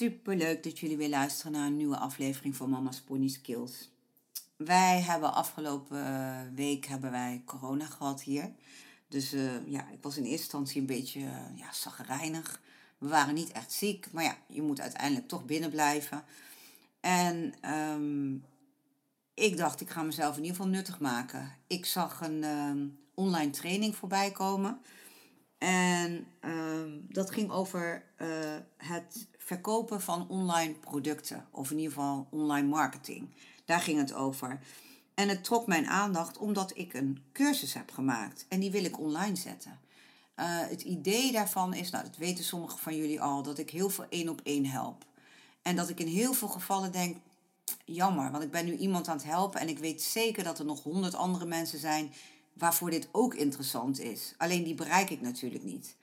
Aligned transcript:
Super 0.00 0.36
leuk 0.36 0.62
dat 0.62 0.78
jullie 0.78 0.96
weer 0.96 1.08
luisteren 1.08 1.52
naar 1.52 1.66
een 1.66 1.76
nieuwe 1.76 1.96
aflevering 1.96 2.56
van 2.56 2.70
Mama's 2.70 3.00
Pony 3.00 3.28
Skills. 3.28 3.90
Wij 4.56 5.00
hebben 5.00 5.34
afgelopen 5.34 6.06
eh, 6.06 6.40
week 6.54 6.86
hebben 6.86 7.10
wij 7.10 7.42
corona 7.44 7.86
gehad 7.86 8.22
hier. 8.22 8.52
Dus 9.08 9.34
uh, 9.34 9.66
ja, 9.66 9.88
ik 9.90 10.02
was 10.02 10.16
in 10.16 10.22
eerste 10.22 10.42
instantie 10.42 10.80
een 10.80 10.86
beetje 10.86 11.20
uh, 11.20 11.36
ja, 11.54 11.72
zagrijnig. 11.72 12.60
We 12.98 13.08
waren 13.08 13.34
niet 13.34 13.52
echt 13.52 13.72
ziek, 13.72 14.12
maar 14.12 14.24
ja, 14.24 14.36
je 14.46 14.62
moet 14.62 14.80
uiteindelijk 14.80 15.28
toch 15.28 15.44
binnen 15.44 15.70
blijven. 15.70 16.24
En 17.00 17.54
um, 17.74 18.44
ik 19.34 19.56
dacht, 19.56 19.80
ik 19.80 19.90
ga 19.90 20.02
mezelf 20.02 20.36
in 20.36 20.42
ieder 20.42 20.56
geval 20.56 20.72
nuttig 20.72 21.00
maken. 21.00 21.52
Ik 21.66 21.86
zag 21.86 22.20
een 22.20 22.44
um, 22.44 22.98
online 23.14 23.50
training 23.50 23.96
voorbij 23.96 24.30
komen. 24.30 24.80
En 25.58 26.26
um, 26.44 27.06
dat 27.08 27.30
ging 27.30 27.50
over 27.50 28.04
het 28.76 29.28
verkopen 29.50 30.00
van 30.00 30.28
online 30.28 30.74
producten. 30.74 31.46
Of 31.50 31.70
in 31.70 31.78
ieder 31.78 31.92
geval 31.92 32.26
online 32.30 32.68
marketing. 32.68 33.28
Daar 33.64 33.80
ging 33.80 33.98
het 33.98 34.14
over. 34.14 34.60
En 35.14 35.28
het 35.28 35.44
trok 35.44 35.66
mijn 35.66 35.86
aandacht 35.86 36.38
omdat 36.38 36.72
ik 36.74 36.94
een 36.94 37.22
cursus 37.32 37.74
heb 37.74 37.90
gemaakt. 37.90 38.46
En 38.48 38.60
die 38.60 38.70
wil 38.70 38.84
ik 38.84 38.98
online 38.98 39.36
zetten. 39.36 39.78
Uh, 40.36 40.46
het 40.46 40.82
idee 40.82 41.32
daarvan 41.32 41.74
is, 41.74 41.90
nou 41.90 42.04
dat 42.04 42.16
weten 42.16 42.44
sommigen 42.44 42.78
van 42.78 42.96
jullie 42.96 43.20
al, 43.20 43.42
dat 43.42 43.58
ik 43.58 43.70
heel 43.70 43.90
veel 43.90 44.06
één 44.08 44.28
op 44.28 44.40
één 44.44 44.66
help. 44.66 45.04
En 45.62 45.76
dat 45.76 45.88
ik 45.88 46.00
in 46.00 46.06
heel 46.06 46.32
veel 46.32 46.48
gevallen 46.48 46.92
denk, 46.92 47.16
jammer, 47.84 48.30
want 48.30 48.44
ik 48.44 48.50
ben 48.50 48.64
nu 48.64 48.76
iemand 48.76 49.08
aan 49.08 49.16
het 49.16 49.26
helpen 49.26 49.60
en 49.60 49.68
ik 49.68 49.78
weet 49.78 50.02
zeker 50.02 50.44
dat 50.44 50.58
er 50.58 50.64
nog 50.64 50.82
honderd 50.82 51.14
andere 51.14 51.46
mensen 51.46 51.78
zijn 51.78 52.12
waarvoor 52.52 52.90
dit 52.90 53.08
ook 53.12 53.34
interessant 53.34 54.00
is. 54.00 54.34
Alleen 54.36 54.64
die 54.64 54.74
bereik 54.74 55.10
ik 55.10 55.20
natuurlijk 55.20 55.64
niet. 55.64 55.96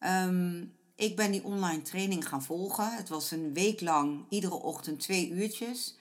Um, 0.00 0.74
ik 0.96 1.16
ben 1.16 1.30
die 1.30 1.44
online 1.44 1.82
training 1.82 2.28
gaan 2.28 2.42
volgen. 2.42 2.96
Het 2.96 3.08
was 3.08 3.30
een 3.30 3.52
week 3.52 3.80
lang, 3.80 4.24
iedere 4.28 4.54
ochtend 4.54 5.00
twee 5.00 5.30
uurtjes. 5.30 5.96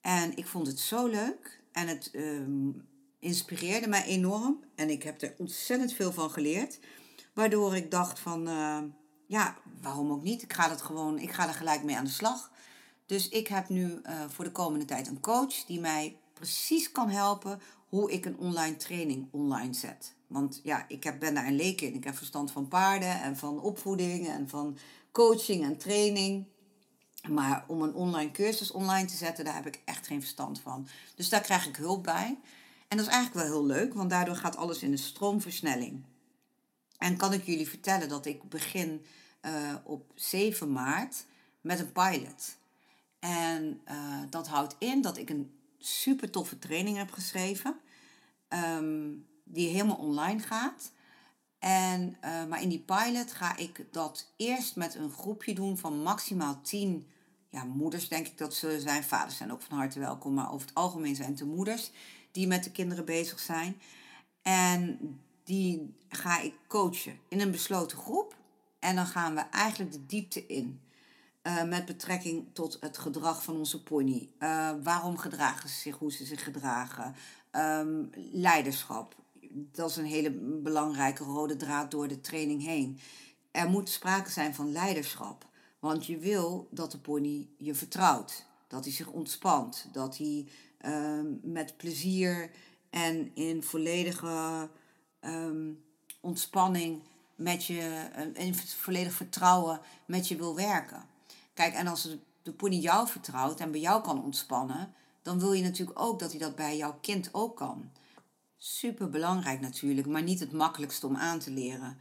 En 0.00 0.36
ik 0.36 0.46
vond 0.46 0.66
het 0.66 0.80
zo 0.80 1.06
leuk 1.06 1.60
en 1.72 1.88
het 1.88 2.10
um, 2.14 2.88
inspireerde 3.18 3.88
mij 3.88 4.04
enorm. 4.04 4.64
En 4.74 4.90
ik 4.90 5.02
heb 5.02 5.22
er 5.22 5.34
ontzettend 5.38 5.92
veel 5.92 6.12
van 6.12 6.30
geleerd. 6.30 6.78
Waardoor 7.32 7.76
ik 7.76 7.90
dacht 7.90 8.18
van, 8.18 8.48
uh, 8.48 8.78
ja, 9.26 9.56
waarom 9.80 10.10
ook 10.10 10.22
niet? 10.22 10.42
Ik 10.42 10.52
ga, 10.52 10.70
het 10.70 10.82
gewoon, 10.82 11.18
ik 11.18 11.32
ga 11.32 11.48
er 11.48 11.54
gelijk 11.54 11.82
mee 11.82 11.96
aan 11.96 12.04
de 12.04 12.10
slag. 12.10 12.50
Dus 13.06 13.28
ik 13.28 13.48
heb 13.48 13.68
nu 13.68 14.00
uh, 14.06 14.24
voor 14.28 14.44
de 14.44 14.52
komende 14.52 14.84
tijd 14.84 15.08
een 15.08 15.20
coach 15.20 15.64
die 15.64 15.80
mij 15.80 16.16
precies 16.32 16.92
kan 16.92 17.08
helpen 17.08 17.60
hoe 17.90 18.12
ik 18.12 18.24
een 18.24 18.38
online 18.38 18.76
training 18.76 19.28
online 19.30 19.74
zet. 19.74 20.14
Want 20.26 20.60
ja, 20.62 20.84
ik 20.88 21.04
heb, 21.04 21.18
ben 21.18 21.34
daar 21.34 21.46
een 21.46 21.56
leek 21.56 21.80
in. 21.80 21.94
Ik 21.94 22.04
heb 22.04 22.16
verstand 22.16 22.50
van 22.50 22.68
paarden 22.68 23.22
en 23.22 23.36
van 23.36 23.60
opvoeding 23.60 24.28
en 24.28 24.48
van 24.48 24.78
coaching 25.12 25.64
en 25.64 25.76
training. 25.76 26.46
Maar 27.28 27.64
om 27.66 27.82
een 27.82 27.94
online 27.94 28.30
cursus 28.30 28.70
online 28.70 29.06
te 29.06 29.16
zetten, 29.16 29.44
daar 29.44 29.54
heb 29.54 29.66
ik 29.66 29.80
echt 29.84 30.06
geen 30.06 30.20
verstand 30.20 30.60
van. 30.60 30.88
Dus 31.14 31.28
daar 31.28 31.40
krijg 31.40 31.66
ik 31.66 31.76
hulp 31.76 32.02
bij. 32.02 32.38
En 32.88 32.96
dat 32.96 33.06
is 33.06 33.12
eigenlijk 33.12 33.46
wel 33.46 33.56
heel 33.56 33.66
leuk, 33.66 33.94
want 33.94 34.10
daardoor 34.10 34.36
gaat 34.36 34.56
alles 34.56 34.82
in 34.82 34.92
een 34.92 34.98
stroomversnelling. 34.98 36.04
En 36.98 37.16
kan 37.16 37.32
ik 37.32 37.44
jullie 37.44 37.68
vertellen 37.68 38.08
dat 38.08 38.26
ik 38.26 38.48
begin 38.48 39.04
uh, 39.42 39.74
op 39.84 40.12
7 40.14 40.72
maart 40.72 41.24
met 41.60 41.78
een 41.78 41.92
pilot. 41.92 42.56
En 43.18 43.80
uh, 43.90 44.18
dat 44.30 44.48
houdt 44.48 44.76
in 44.78 45.02
dat 45.02 45.16
ik 45.16 45.30
een 45.30 45.59
super 45.80 46.30
toffe 46.30 46.58
training 46.58 46.96
heb 46.96 47.10
geschreven, 47.10 47.80
um, 48.48 49.26
die 49.44 49.68
helemaal 49.68 49.96
online 49.96 50.40
gaat. 50.40 50.92
En, 51.58 52.16
uh, 52.24 52.44
maar 52.44 52.62
in 52.62 52.68
die 52.68 52.84
pilot 52.84 53.32
ga 53.32 53.56
ik 53.56 53.86
dat 53.90 54.32
eerst 54.36 54.76
met 54.76 54.94
een 54.94 55.10
groepje 55.10 55.54
doen 55.54 55.78
van 55.78 56.02
maximaal 56.02 56.60
10 56.62 57.06
ja, 57.48 57.64
moeders, 57.64 58.08
denk 58.08 58.26
ik 58.26 58.38
dat 58.38 58.54
ze 58.54 58.80
zijn. 58.80 59.04
Vaders 59.04 59.36
zijn 59.36 59.52
ook 59.52 59.62
van 59.62 59.78
harte 59.78 59.98
welkom, 59.98 60.34
maar 60.34 60.52
over 60.52 60.66
het 60.66 60.76
algemeen 60.76 61.16
zijn 61.16 61.28
het 61.28 61.38
de 61.38 61.44
moeders 61.44 61.90
die 62.30 62.46
met 62.46 62.64
de 62.64 62.70
kinderen 62.70 63.04
bezig 63.04 63.38
zijn. 63.38 63.80
En 64.42 64.98
die 65.44 65.94
ga 66.08 66.40
ik 66.40 66.54
coachen 66.66 67.18
in 67.28 67.40
een 67.40 67.50
besloten 67.50 67.98
groep. 67.98 68.36
En 68.78 68.96
dan 68.96 69.06
gaan 69.06 69.34
we 69.34 69.40
eigenlijk 69.40 69.92
de 69.92 70.06
diepte 70.06 70.46
in. 70.46 70.80
Uh, 71.42 71.62
met 71.62 71.84
betrekking 71.84 72.48
tot 72.52 72.76
het 72.80 72.98
gedrag 72.98 73.42
van 73.42 73.56
onze 73.56 73.82
pony. 73.82 74.30
Uh, 74.38 74.70
waarom 74.82 75.16
gedragen 75.18 75.68
ze 75.68 75.74
zich, 75.74 75.96
hoe 75.96 76.12
ze 76.12 76.24
zich 76.24 76.44
gedragen. 76.44 77.14
Um, 77.52 78.10
leiderschap. 78.32 79.14
Dat 79.50 79.90
is 79.90 79.96
een 79.96 80.04
hele 80.04 80.30
belangrijke 80.62 81.24
rode 81.24 81.56
draad 81.56 81.90
door 81.90 82.08
de 82.08 82.20
training 82.20 82.62
heen. 82.62 82.98
Er 83.50 83.68
moet 83.68 83.88
sprake 83.88 84.30
zijn 84.30 84.54
van 84.54 84.72
leiderschap. 84.72 85.48
Want 85.78 86.06
je 86.06 86.18
wil 86.18 86.68
dat 86.70 86.90
de 86.90 86.98
pony 86.98 87.48
je 87.56 87.74
vertrouwt. 87.74 88.46
Dat 88.68 88.84
hij 88.84 88.92
zich 88.92 89.06
ontspant. 89.06 89.88
Dat 89.92 90.16
hij 90.18 90.46
um, 90.86 91.40
met 91.42 91.76
plezier 91.76 92.50
en 92.90 93.30
in 93.34 93.62
volledige 93.62 94.68
um, 95.20 95.82
ontspanning 96.20 97.02
met 97.34 97.64
je, 97.64 98.08
uh, 98.36 98.44
in 98.46 98.54
volledig 98.54 99.12
vertrouwen 99.12 99.80
met 100.04 100.28
je 100.28 100.36
wil 100.36 100.54
werken. 100.54 101.08
Kijk, 101.60 101.74
en 101.74 101.86
als 101.86 102.16
de 102.42 102.52
pony 102.52 102.76
jou 102.76 103.08
vertrouwt 103.08 103.60
en 103.60 103.70
bij 103.70 103.80
jou 103.80 104.02
kan 104.02 104.24
ontspannen, 104.24 104.94
dan 105.22 105.38
wil 105.38 105.52
je 105.52 105.62
natuurlijk 105.62 106.00
ook 106.00 106.18
dat 106.18 106.30
hij 106.30 106.40
dat 106.40 106.56
bij 106.56 106.76
jouw 106.76 106.98
kind 107.00 107.28
ook 107.32 107.56
kan. 107.56 107.90
Super 108.56 109.10
belangrijk 109.10 109.60
natuurlijk, 109.60 110.06
maar 110.06 110.22
niet 110.22 110.40
het 110.40 110.52
makkelijkste 110.52 111.06
om 111.06 111.16
aan 111.16 111.38
te 111.38 111.50
leren. 111.50 111.98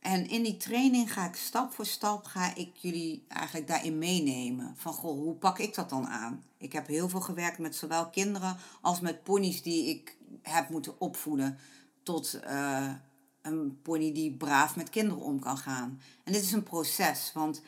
En 0.00 0.28
in 0.28 0.42
die 0.42 0.56
training 0.56 1.12
ga 1.12 1.28
ik 1.28 1.34
stap 1.34 1.72
voor 1.72 1.86
stap 1.86 2.24
ga 2.24 2.54
ik 2.54 2.76
jullie 2.76 3.24
eigenlijk 3.28 3.66
daarin 3.66 3.98
meenemen. 3.98 4.74
Van 4.76 4.92
goh, 4.92 5.18
hoe 5.18 5.34
pak 5.34 5.58
ik 5.58 5.74
dat 5.74 5.90
dan 5.90 6.06
aan? 6.06 6.44
Ik 6.58 6.72
heb 6.72 6.86
heel 6.86 7.08
veel 7.08 7.20
gewerkt 7.20 7.58
met 7.58 7.76
zowel 7.76 8.10
kinderen 8.10 8.56
als 8.80 9.00
met 9.00 9.22
ponies 9.22 9.62
die 9.62 9.86
ik 9.86 10.16
heb 10.42 10.68
moeten 10.68 11.00
opvoeden 11.00 11.58
tot 12.02 12.40
uh, 12.44 12.92
een 13.42 13.78
pony 13.82 14.12
die 14.12 14.32
braaf 14.32 14.76
met 14.76 14.90
kinderen 14.90 15.22
om 15.22 15.40
kan 15.40 15.58
gaan. 15.58 16.00
En 16.24 16.32
dit 16.32 16.42
is 16.42 16.52
een 16.52 16.62
proces, 16.62 17.30
want 17.34 17.62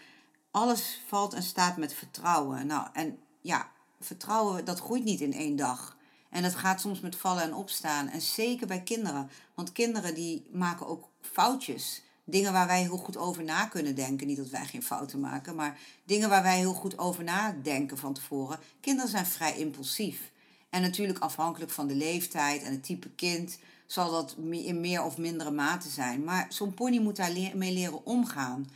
alles 0.53 1.01
valt 1.07 1.35
en 1.35 1.43
staat 1.43 1.77
met 1.77 1.95
vertrouwen. 1.95 2.67
Nou, 2.67 2.89
en 2.93 3.19
ja, 3.41 3.71
vertrouwen 4.01 4.65
dat 4.65 4.81
groeit 4.81 5.05
niet 5.05 5.21
in 5.21 5.33
één 5.33 5.57
dag. 5.57 5.97
En 6.31 6.43
dat 6.43 6.55
gaat 6.55 6.81
soms 6.81 7.01
met 7.01 7.17
vallen 7.17 7.43
en 7.43 7.55
opstaan. 7.55 8.09
En 8.09 8.21
zeker 8.21 8.67
bij 8.67 8.83
kinderen. 8.83 9.31
Want 9.55 9.73
kinderen 9.73 10.15
die 10.15 10.47
maken 10.51 10.87
ook 10.87 11.09
foutjes. 11.21 12.03
Dingen 12.25 12.53
waar 12.53 12.67
wij 12.67 12.81
heel 12.81 12.97
goed 12.97 13.17
over 13.17 13.45
na 13.45 13.65
kunnen 13.65 13.95
denken. 13.95 14.27
Niet 14.27 14.37
dat 14.37 14.49
wij 14.49 14.67
geen 14.67 14.83
fouten 14.83 15.21
maken, 15.21 15.55
maar 15.55 15.79
dingen 16.05 16.29
waar 16.29 16.43
wij 16.43 16.59
heel 16.59 16.75
goed 16.75 16.99
over 16.99 17.25
nadenken 17.25 17.99
van 17.99 18.13
tevoren. 18.15 18.59
Kinderen 18.81 19.11
zijn 19.11 19.27
vrij 19.27 19.59
impulsief. 19.59 20.31
En 20.71 20.83
natuurlijk 20.83 21.19
afhankelijk 21.19 21.71
van 21.71 21.87
de 21.87 21.95
leeftijd 21.95 22.63
en 22.63 22.73
het 22.73 22.85
type 22.85 23.11
kind 23.11 23.59
zal 23.87 24.11
dat 24.11 24.37
in 24.51 24.81
meer 24.81 25.03
of 25.03 25.19
mindere 25.19 25.51
mate 25.51 25.89
zijn. 25.89 26.25
Maar 26.25 26.47
zo'n 26.49 26.75
pony 26.75 26.99
moet 26.99 27.17
daar 27.17 27.33
mee 27.55 27.73
leren 27.73 28.07
omgaan. 28.07 28.71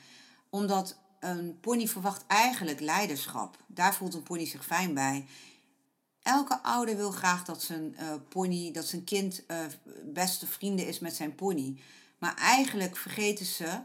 Omdat 0.50 0.96
een 1.26 1.61
pony 1.61 1.88
verwacht 1.88 2.25
eigenlijk 2.26 2.81
leiderschap. 2.81 3.56
Daar 3.67 3.94
voelt 3.94 4.14
een 4.14 4.23
pony 4.23 4.46
zich 4.46 4.64
fijn 4.64 4.94
bij. 4.94 5.26
Elke 6.23 6.62
ouder 6.62 6.96
wil 6.96 7.11
graag 7.11 7.44
dat 7.44 7.62
zijn 7.62 7.96
uh, 8.00 8.14
pony, 8.28 8.73
dat 8.73 8.87
zijn 8.87 9.05
kind 9.05 9.43
uh, 9.49 9.56
beste 10.05 10.46
vrienden 10.46 10.87
is 10.87 10.99
met 10.99 11.14
zijn 11.14 11.34
pony. 11.34 11.81
Maar 12.19 12.34
eigenlijk 12.34 12.96
vergeten 12.96 13.46
ze 13.46 13.81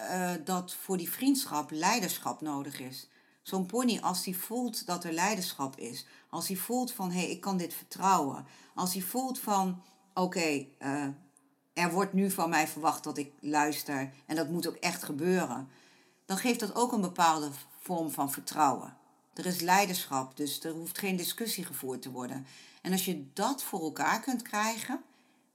uh, 0.00 0.30
dat 0.44 0.74
voor 0.74 0.96
die 0.96 1.10
vriendschap 1.10 1.70
leiderschap 1.70 2.40
nodig 2.40 2.80
is. 2.80 3.08
Zo'n 3.42 3.66
pony, 3.66 3.98
als 3.98 4.24
hij 4.24 4.34
voelt 4.34 4.86
dat 4.86 5.04
er 5.04 5.12
leiderschap 5.12 5.76
is, 5.76 6.06
als 6.30 6.48
hij 6.48 6.56
voelt 6.56 6.92
van 6.92 7.10
hé, 7.10 7.20
hey, 7.20 7.30
ik 7.30 7.40
kan 7.40 7.56
dit 7.56 7.74
vertrouwen, 7.74 8.46
als 8.74 8.92
hij 8.92 9.02
voelt 9.02 9.38
van 9.38 9.82
oké, 10.14 10.66
er 11.72 11.92
wordt 11.92 12.12
nu 12.12 12.30
van 12.30 12.50
mij 12.50 12.68
verwacht 12.68 13.04
dat 13.04 13.18
ik 13.18 13.32
luister 13.40 14.12
en 14.26 14.36
dat 14.36 14.48
moet 14.48 14.68
ook 14.68 14.76
echt 14.76 15.02
gebeuren 15.02 15.68
dan 16.28 16.38
geeft 16.38 16.60
dat 16.60 16.74
ook 16.74 16.92
een 16.92 17.00
bepaalde 17.00 17.50
vorm 17.80 18.10
van 18.10 18.32
vertrouwen. 18.32 18.96
Er 19.34 19.46
is 19.46 19.60
leiderschap, 19.60 20.36
dus 20.36 20.64
er 20.64 20.72
hoeft 20.72 20.98
geen 20.98 21.16
discussie 21.16 21.64
gevoerd 21.64 22.02
te 22.02 22.10
worden. 22.10 22.46
En 22.82 22.92
als 22.92 23.04
je 23.04 23.26
dat 23.32 23.62
voor 23.62 23.80
elkaar 23.80 24.20
kunt 24.20 24.42
krijgen, 24.42 25.02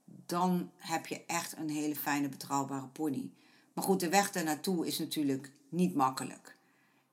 dan 0.04 0.70
heb 0.76 1.06
je 1.06 1.24
echt 1.26 1.56
een 1.56 1.70
hele 1.70 1.96
fijne, 1.96 2.28
betrouwbare 2.28 2.86
pony. 2.86 3.30
Maar 3.72 3.84
goed, 3.84 4.00
de 4.00 4.08
weg 4.08 4.30
daar 4.30 4.44
naartoe 4.44 4.86
is 4.86 4.98
natuurlijk 4.98 5.50
niet 5.68 5.94
makkelijk. 5.94 6.56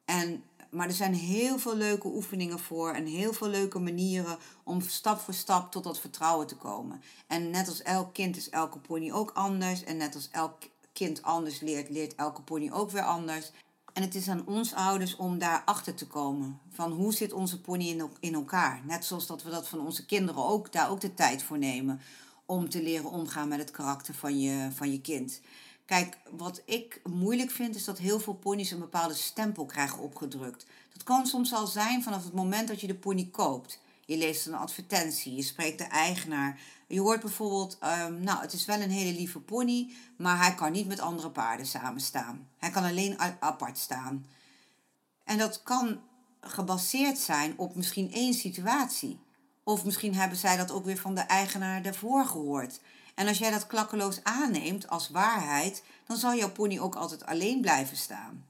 En, 0.05 0.43
maar 0.69 0.87
er 0.87 0.93
zijn 0.93 1.13
heel 1.13 1.59
veel 1.59 1.75
leuke 1.75 2.07
oefeningen 2.07 2.59
voor 2.59 2.93
en 2.93 3.05
heel 3.05 3.33
veel 3.33 3.49
leuke 3.49 3.79
manieren 3.79 4.37
om 4.63 4.81
stap 4.81 5.19
voor 5.19 5.33
stap 5.33 5.71
tot 5.71 5.83
dat 5.83 5.99
vertrouwen 5.99 6.47
te 6.47 6.55
komen. 6.55 7.01
En 7.27 7.49
net 7.49 7.67
als 7.67 7.81
elk 7.81 8.13
kind 8.13 8.37
is 8.37 8.49
elke 8.49 8.79
pony 8.79 9.11
ook 9.11 9.31
anders. 9.31 9.83
En 9.83 9.97
net 9.97 10.15
als 10.15 10.29
elk 10.31 10.61
kind 11.05 11.23
anders 11.23 11.59
leert, 11.59 11.89
leert 11.89 12.15
elke 12.15 12.41
pony 12.41 12.71
ook 12.71 12.91
weer 12.91 13.03
anders. 13.03 13.51
En 13.93 14.01
het 14.01 14.15
is 14.15 14.27
aan 14.27 14.47
ons 14.47 14.73
ouders 14.73 15.15
om 15.15 15.37
daar 15.37 15.61
achter 15.65 15.93
te 15.93 16.07
komen. 16.07 16.59
Van 16.71 16.91
hoe 16.91 17.13
zit 17.13 17.33
onze 17.33 17.61
pony 17.61 17.87
in, 17.87 18.09
in 18.19 18.33
elkaar? 18.33 18.81
Net 18.85 19.05
zoals 19.05 19.27
dat 19.27 19.43
we 19.43 19.49
dat 19.49 19.67
van 19.67 19.79
onze 19.79 20.05
kinderen 20.05 20.45
ook, 20.45 20.71
daar 20.71 20.89
ook 20.89 21.01
de 21.01 21.13
tijd 21.13 21.43
voor 21.43 21.57
nemen. 21.57 22.01
Om 22.45 22.69
te 22.69 22.83
leren 22.83 23.09
omgaan 23.09 23.47
met 23.47 23.59
het 23.59 23.71
karakter 23.71 24.13
van 24.13 24.39
je, 24.39 24.69
van 24.73 24.91
je 24.91 25.01
kind. 25.01 25.41
Kijk, 25.85 26.17
wat 26.37 26.61
ik 26.65 27.01
moeilijk 27.03 27.51
vind 27.51 27.75
is 27.75 27.85
dat 27.85 27.97
heel 27.97 28.19
veel 28.19 28.33
ponies 28.33 28.71
een 28.71 28.79
bepaalde 28.79 29.13
stempel 29.13 29.65
krijgen 29.65 29.99
opgedrukt. 29.99 30.65
Dat 30.93 31.03
kan 31.03 31.25
soms 31.25 31.53
al 31.53 31.67
zijn 31.67 32.03
vanaf 32.03 32.23
het 32.23 32.33
moment 32.33 32.67
dat 32.67 32.81
je 32.81 32.87
de 32.87 32.95
pony 32.95 33.29
koopt. 33.31 33.79
Je 34.05 34.17
leest 34.17 34.45
een 34.45 34.55
advertentie, 34.55 35.35
je 35.35 35.43
spreekt 35.43 35.77
de 35.77 35.83
eigenaar. 35.83 36.59
Je 36.87 36.99
hoort 36.99 37.21
bijvoorbeeld, 37.21 37.77
um, 37.83 38.23
nou, 38.23 38.41
het 38.41 38.53
is 38.53 38.65
wel 38.65 38.81
een 38.81 38.91
hele 38.91 39.17
lieve 39.17 39.39
pony, 39.39 39.91
maar 40.17 40.37
hij 40.37 40.55
kan 40.55 40.71
niet 40.71 40.87
met 40.87 40.99
andere 40.99 41.29
paarden 41.29 41.65
samen 41.65 42.01
staan. 42.01 42.47
Hij 42.57 42.69
kan 42.69 42.83
alleen 42.83 43.19
apart 43.39 43.77
staan. 43.77 44.25
En 45.23 45.37
dat 45.37 45.63
kan 45.63 46.01
gebaseerd 46.41 47.17
zijn 47.17 47.53
op 47.57 47.75
misschien 47.75 48.11
één 48.13 48.33
situatie. 48.33 49.19
Of 49.63 49.85
misschien 49.85 50.15
hebben 50.15 50.37
zij 50.37 50.57
dat 50.57 50.71
ook 50.71 50.85
weer 50.85 50.97
van 50.97 51.15
de 51.15 51.21
eigenaar 51.21 51.81
daarvoor 51.81 52.25
gehoord. 52.25 52.79
En 53.15 53.27
als 53.27 53.37
jij 53.37 53.51
dat 53.51 53.67
klakkeloos 53.67 54.23
aanneemt 54.23 54.89
als 54.89 55.09
waarheid, 55.09 55.83
dan 56.07 56.17
zal 56.17 56.35
jouw 56.35 56.51
pony 56.51 56.79
ook 56.79 56.95
altijd 56.95 57.25
alleen 57.25 57.61
blijven 57.61 57.97
staan. 57.97 58.45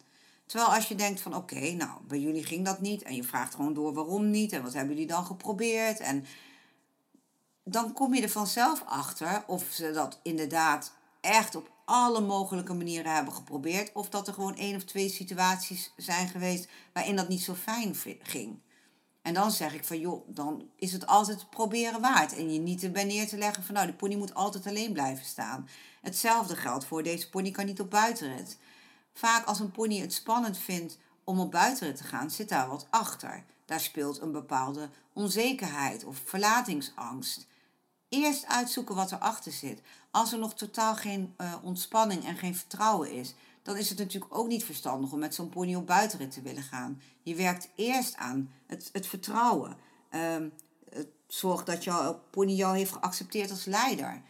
Terwijl 0.51 0.73
als 0.73 0.87
je 0.87 0.95
denkt 0.95 1.21
van 1.21 1.35
oké, 1.35 1.71
nou 1.71 1.91
bij 2.07 2.19
jullie 2.19 2.43
ging 2.43 2.65
dat 2.65 2.81
niet 2.81 3.03
en 3.03 3.15
je 3.15 3.23
vraagt 3.23 3.55
gewoon 3.55 3.73
door 3.73 3.93
waarom 3.93 4.29
niet 4.29 4.51
en 4.51 4.63
wat 4.63 4.73
hebben 4.73 4.93
jullie 4.93 5.09
dan 5.09 5.25
geprobeerd 5.25 5.99
en 5.99 6.25
dan 7.63 7.93
kom 7.93 8.13
je 8.13 8.21
er 8.21 8.29
vanzelf 8.29 8.83
achter 8.85 9.43
of 9.47 9.63
ze 9.69 9.91
dat 9.91 10.19
inderdaad 10.23 10.93
echt 11.21 11.55
op 11.55 11.71
alle 11.85 12.21
mogelijke 12.21 12.73
manieren 12.73 13.13
hebben 13.13 13.33
geprobeerd 13.33 13.91
of 13.93 14.09
dat 14.09 14.27
er 14.27 14.33
gewoon 14.33 14.57
één 14.57 14.75
of 14.75 14.83
twee 14.83 15.09
situaties 15.09 15.93
zijn 15.97 16.27
geweest 16.27 16.67
waarin 16.93 17.15
dat 17.15 17.27
niet 17.27 17.41
zo 17.41 17.53
fijn 17.53 17.95
ging. 18.21 18.59
En 19.21 19.33
dan 19.33 19.51
zeg 19.51 19.73
ik 19.73 19.85
van 19.85 19.99
joh, 19.99 20.27
dan 20.27 20.69
is 20.75 20.91
het 20.91 21.07
altijd 21.07 21.49
proberen 21.49 22.01
waard. 22.01 22.35
En 22.35 22.53
je 22.53 22.59
niet 22.59 22.83
erbij 22.83 23.03
neer 23.03 23.27
te 23.27 23.37
leggen 23.37 23.63
van 23.63 23.75
nou, 23.75 23.87
de 23.87 23.93
pony 23.93 24.15
moet 24.15 24.33
altijd 24.33 24.67
alleen 24.67 24.93
blijven 24.93 25.25
staan. 25.25 25.67
Hetzelfde 26.01 26.55
geldt 26.55 26.85
voor 26.85 27.03
deze 27.03 27.29
pony 27.29 27.51
kan 27.51 27.65
niet 27.65 27.81
op 27.81 27.89
buitenrit. 27.89 28.57
Vaak 29.13 29.45
als 29.45 29.59
een 29.59 29.71
pony 29.71 29.99
het 29.99 30.13
spannend 30.13 30.57
vindt 30.57 30.97
om 31.23 31.39
op 31.39 31.51
buitenrit 31.51 31.97
te 31.97 32.03
gaan, 32.03 32.31
zit 32.31 32.49
daar 32.49 32.67
wat 32.67 32.87
achter. 32.89 33.43
Daar 33.65 33.79
speelt 33.79 34.21
een 34.21 34.31
bepaalde 34.31 34.89
onzekerheid 35.13 36.03
of 36.03 36.21
verlatingsangst. 36.25 37.47
Eerst 38.09 38.45
uitzoeken 38.45 38.95
wat 38.95 39.11
erachter 39.11 39.51
zit. 39.51 39.81
Als 40.11 40.31
er 40.31 40.39
nog 40.39 40.53
totaal 40.53 40.95
geen 40.95 41.33
uh, 41.37 41.53
ontspanning 41.61 42.25
en 42.25 42.37
geen 42.37 42.55
vertrouwen 42.55 43.11
is, 43.11 43.33
dan 43.63 43.77
is 43.77 43.89
het 43.89 43.97
natuurlijk 43.97 44.37
ook 44.37 44.47
niet 44.47 44.63
verstandig 44.63 45.11
om 45.11 45.19
met 45.19 45.35
zo'n 45.35 45.49
pony 45.49 45.75
op 45.75 45.87
buitenrit 45.87 46.31
te 46.31 46.41
willen 46.41 46.63
gaan. 46.63 47.01
Je 47.21 47.35
werkt 47.35 47.69
eerst 47.75 48.15
aan 48.17 48.51
het, 48.67 48.89
het 48.93 49.07
vertrouwen. 49.07 49.77
Um, 50.11 50.53
het 50.89 51.07
zorg 51.27 51.63
dat 51.63 51.83
jouw 51.83 52.21
pony 52.29 52.51
jou 52.51 52.77
heeft 52.77 52.91
geaccepteerd 52.91 53.49
als 53.49 53.65
leider. 53.65 54.21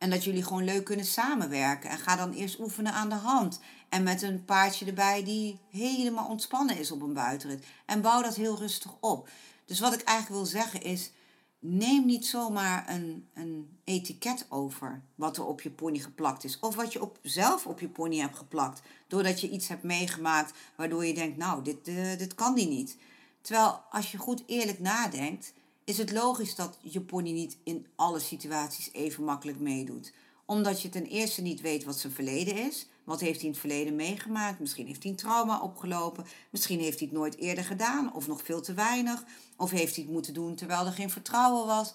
En 0.00 0.10
dat 0.10 0.24
jullie 0.24 0.42
gewoon 0.42 0.64
leuk 0.64 0.84
kunnen 0.84 1.04
samenwerken. 1.04 1.90
En 1.90 1.98
ga 1.98 2.16
dan 2.16 2.32
eerst 2.32 2.58
oefenen 2.58 2.92
aan 2.92 3.08
de 3.08 3.14
hand. 3.14 3.60
En 3.88 4.02
met 4.02 4.22
een 4.22 4.44
paardje 4.44 4.86
erbij 4.86 5.24
die 5.24 5.58
helemaal 5.70 6.28
ontspannen 6.28 6.78
is 6.78 6.90
op 6.90 7.02
een 7.02 7.12
buitenrit. 7.12 7.64
En 7.86 8.00
bouw 8.00 8.22
dat 8.22 8.34
heel 8.34 8.58
rustig 8.58 8.90
op. 9.00 9.28
Dus 9.64 9.80
wat 9.80 9.94
ik 9.94 10.02
eigenlijk 10.02 10.42
wil 10.42 10.50
zeggen 10.60 10.82
is 10.82 11.10
neem 11.58 12.06
niet 12.06 12.26
zomaar 12.26 12.88
een, 12.88 13.28
een 13.34 13.78
etiket 13.84 14.46
over 14.48 15.02
wat 15.14 15.36
er 15.36 15.46
op 15.46 15.60
je 15.60 15.70
pony 15.70 15.98
geplakt 15.98 16.44
is. 16.44 16.58
Of 16.60 16.74
wat 16.74 16.92
je 16.92 17.02
op, 17.02 17.18
zelf 17.22 17.66
op 17.66 17.80
je 17.80 17.88
pony 17.88 18.16
hebt 18.16 18.36
geplakt. 18.36 18.82
Doordat 19.06 19.40
je 19.40 19.50
iets 19.50 19.68
hebt 19.68 19.82
meegemaakt 19.82 20.58
waardoor 20.76 21.04
je 21.04 21.14
denkt, 21.14 21.36
nou, 21.36 21.62
dit, 21.62 21.88
uh, 21.88 22.18
dit 22.18 22.34
kan 22.34 22.54
die 22.54 22.68
niet. 22.68 22.96
Terwijl 23.40 23.82
als 23.90 24.12
je 24.12 24.18
goed 24.18 24.42
eerlijk 24.46 24.78
nadenkt, 24.78 25.52
is 25.90 25.98
het 25.98 26.12
logisch 26.12 26.54
dat 26.54 26.78
je 26.82 27.00
pony 27.00 27.32
niet 27.32 27.56
in 27.64 27.86
alle 27.96 28.18
situaties 28.18 28.92
even 28.92 29.24
makkelijk 29.24 29.58
meedoet. 29.58 30.12
Omdat 30.44 30.82
je 30.82 30.88
ten 30.88 31.06
eerste 31.06 31.42
niet 31.42 31.60
weet 31.60 31.84
wat 31.84 31.98
zijn 31.98 32.12
verleden 32.12 32.56
is. 32.56 32.86
Wat 33.04 33.20
heeft 33.20 33.36
hij 33.36 33.44
in 33.44 33.50
het 33.50 33.60
verleden 33.60 33.96
meegemaakt? 33.96 34.60
Misschien 34.60 34.86
heeft 34.86 35.02
hij 35.02 35.10
een 35.12 35.18
trauma 35.18 35.60
opgelopen. 35.60 36.24
Misschien 36.50 36.80
heeft 36.80 36.98
hij 36.98 37.08
het 37.08 37.16
nooit 37.16 37.36
eerder 37.36 37.64
gedaan 37.64 38.14
of 38.14 38.26
nog 38.26 38.42
veel 38.42 38.60
te 38.60 38.74
weinig. 38.74 39.24
Of 39.56 39.70
heeft 39.70 39.94
hij 39.94 40.04
het 40.04 40.12
moeten 40.12 40.34
doen 40.34 40.54
terwijl 40.54 40.86
er 40.86 40.92
geen 40.92 41.10
vertrouwen 41.10 41.66
was. 41.66 41.94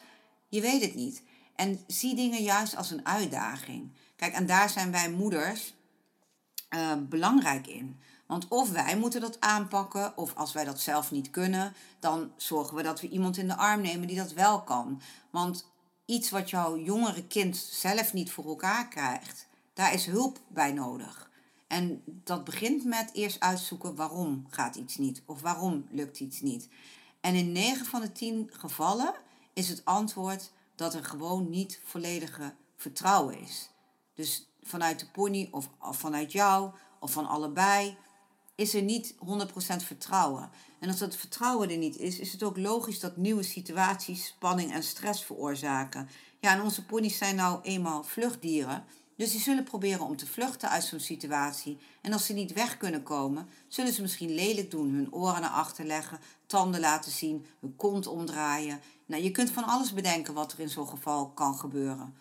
Je 0.50 0.62
weet 0.62 0.81
het 0.81 0.95
niet. 0.95 1.21
En 1.56 1.80
zie 1.88 2.15
dingen 2.15 2.44
juist 2.44 2.75
als 2.75 2.92
een 2.92 3.06
uitdaging. 3.06 3.92
Kijk, 4.15 4.33
en 4.33 4.45
daar 4.45 4.69
zijn 4.69 4.92
wij 4.92 5.12
moeders 5.12 5.74
uh, 6.69 6.92
belangrijk 7.09 7.68
in. 7.68 8.00
Want 8.25 8.48
of 8.48 8.72
wij 8.72 8.98
moeten 8.98 9.22
dat 9.22 9.39
aanpakken, 9.39 10.18
of 10.18 10.36
als 10.36 10.54
wij 10.54 10.63
dat 10.63 10.80
zelf 10.80 11.12
niet 11.12 11.30
kunnen, 11.30 11.74
dan 12.00 12.31
zorgen 12.36 12.75
we 12.75 12.83
dat 12.83 13.01
we 13.01 13.10
iemand 13.10 13.38
in 13.38 13.48
de 13.48 13.56
arm 13.56 13.81
nemen 13.81 14.07
die 14.07 14.18
dat 14.18 14.33
wel 14.33 14.62
kan. 14.62 15.01
Want 15.30 15.66
iets 16.06 16.30
wat 16.30 16.50
jouw 16.50 16.77
jongere 16.77 17.27
kind 17.27 17.57
zelf 17.57 18.13
niet 18.13 18.31
voor 18.31 18.45
elkaar 18.45 18.88
krijgt, 18.88 19.48
daar 19.74 19.94
is 19.94 20.06
hulp 20.06 20.39
bij 20.48 20.72
nodig. 20.72 21.30
En 21.68 22.01
dat 22.06 22.44
begint 22.44 22.86
met 22.86 23.10
eerst 23.13 23.39
uitzoeken 23.39 23.95
waarom 23.95 24.45
gaat 24.50 24.75
iets 24.75 24.98
niet 24.98 25.21
of 25.25 25.42
waarom 25.42 25.86
lukt 25.89 26.19
iets 26.19 26.42
niet. 26.42 26.69
En 27.21 27.36
in 27.36 27.51
9 27.51 27.86
van 27.86 28.01
de 28.01 28.12
10 28.12 28.50
gevallen 28.54 29.13
is 29.54 29.69
het 29.69 29.86
antwoord 29.86 30.51
dat 30.75 30.94
er 30.94 31.04
gewoon 31.04 31.50
niet 31.50 31.81
volledige 31.83 32.54
vertrouwen 32.75 33.39
is. 33.39 33.69
Dus 34.13 34.50
vanuit 34.63 35.00
de 35.00 35.07
pony 35.12 35.48
of, 35.51 35.69
of 35.80 35.98
vanuit 35.98 36.31
jou 36.31 36.71
of 37.00 37.12
van 37.12 37.28
allebei 37.28 37.98
is 38.56 38.74
er 38.74 38.81
niet 38.81 39.14
100% 39.14 39.18
vertrouwen. 39.85 40.50
En 40.80 40.90
als 40.90 41.00
dat 41.00 41.16
vertrouwen 41.16 41.69
er 41.69 41.78
niet 41.78 41.97
is, 41.97 42.19
is 42.19 42.31
het 42.31 42.44
ook 42.44 42.57
logisch 42.57 43.00
dat 43.00 43.18
nieuwe 43.18 43.44
situaties 43.44 44.26
spanning 44.26 44.74
en 44.74 44.83
stress 44.83 45.24
veroorzaken. 45.24 46.09
Ja, 46.40 46.54
en 46.54 46.62
onze 46.62 46.85
ponies 46.85 47.18
zijn 47.18 47.35
nou 47.35 47.59
eenmaal 47.62 48.04
vluchtdieren. 48.04 48.85
Dus 49.18 49.31
die 49.31 49.42
zullen 49.42 49.64
proberen 49.64 50.06
om 50.06 50.16
te 50.16 50.28
vluchten 50.28 50.69
uit 50.69 50.83
zo'n 50.83 51.00
situatie. 51.00 51.78
En 52.02 52.14
als 52.14 52.26
ze 52.26 52.33
niet 52.33 52.54
weg 52.54 52.78
kunnen 52.78 53.04
komen, 53.04 53.50
zullen 53.68 53.94
ze 53.94 54.02
misschien 54.02 54.33
lelijk 54.33 54.71
doen, 54.71 54.94
hun 54.94 55.14
oren 55.14 55.42
naar 55.42 55.50
achter 55.50 55.85
leggen, 55.85 56.19
tanden 56.45 56.80
laten 56.80 57.12
zien, 57.12 57.45
hun 57.59 57.76
kont 57.76 58.07
omdraaien. 58.07 58.81
Nou, 59.06 59.24
je 59.24 59.31
kunt 59.31 59.50
van 59.50 59.64
alles 59.64 59.94
bedenken 59.94 60.33
wat 60.33 60.52
er 60.52 60.59
in 60.59 60.69
zo'n 60.69 60.88
geval 60.88 61.30
kan 61.30 61.56
gebeuren. 61.56 62.16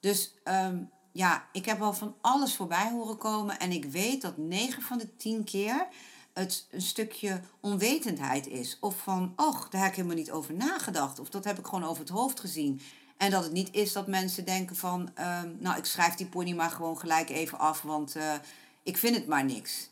Dus 0.00 0.34
um, 0.44 0.90
ja, 1.12 1.48
ik 1.52 1.64
heb 1.64 1.80
al 1.80 1.92
van 1.92 2.14
alles 2.20 2.56
voorbij 2.56 2.90
horen 2.90 3.18
komen. 3.18 3.58
En 3.58 3.72
ik 3.72 3.84
weet 3.84 4.22
dat 4.22 4.36
9 4.36 4.82
van 4.82 4.98
de 4.98 5.16
10 5.16 5.44
keer 5.44 5.86
het 6.32 6.66
een 6.70 6.82
stukje 6.82 7.40
onwetendheid 7.60 8.46
is. 8.46 8.76
Of 8.80 8.98
van, 8.98 9.32
och, 9.36 9.68
daar 9.68 9.80
heb 9.80 9.90
ik 9.90 9.96
helemaal 9.96 10.16
niet 10.16 10.30
over 10.30 10.54
nagedacht. 10.54 11.18
Of 11.18 11.28
dat 11.28 11.44
heb 11.44 11.58
ik 11.58 11.66
gewoon 11.66 11.84
over 11.84 12.00
het 12.00 12.12
hoofd 12.12 12.40
gezien. 12.40 12.80
En 13.16 13.30
dat 13.30 13.44
het 13.44 13.52
niet 13.52 13.68
is 13.72 13.92
dat 13.92 14.06
mensen 14.06 14.44
denken 14.44 14.76
van, 14.76 15.10
uh, 15.18 15.42
nou, 15.58 15.78
ik 15.78 15.84
schrijf 15.84 16.14
die 16.14 16.26
pony 16.26 16.52
maar 16.52 16.70
gewoon 16.70 16.98
gelijk 16.98 17.30
even 17.30 17.58
af, 17.58 17.82
want 17.82 18.16
uh, 18.16 18.34
ik 18.82 18.96
vind 18.96 19.16
het 19.16 19.26
maar 19.26 19.44
niks. 19.44 19.90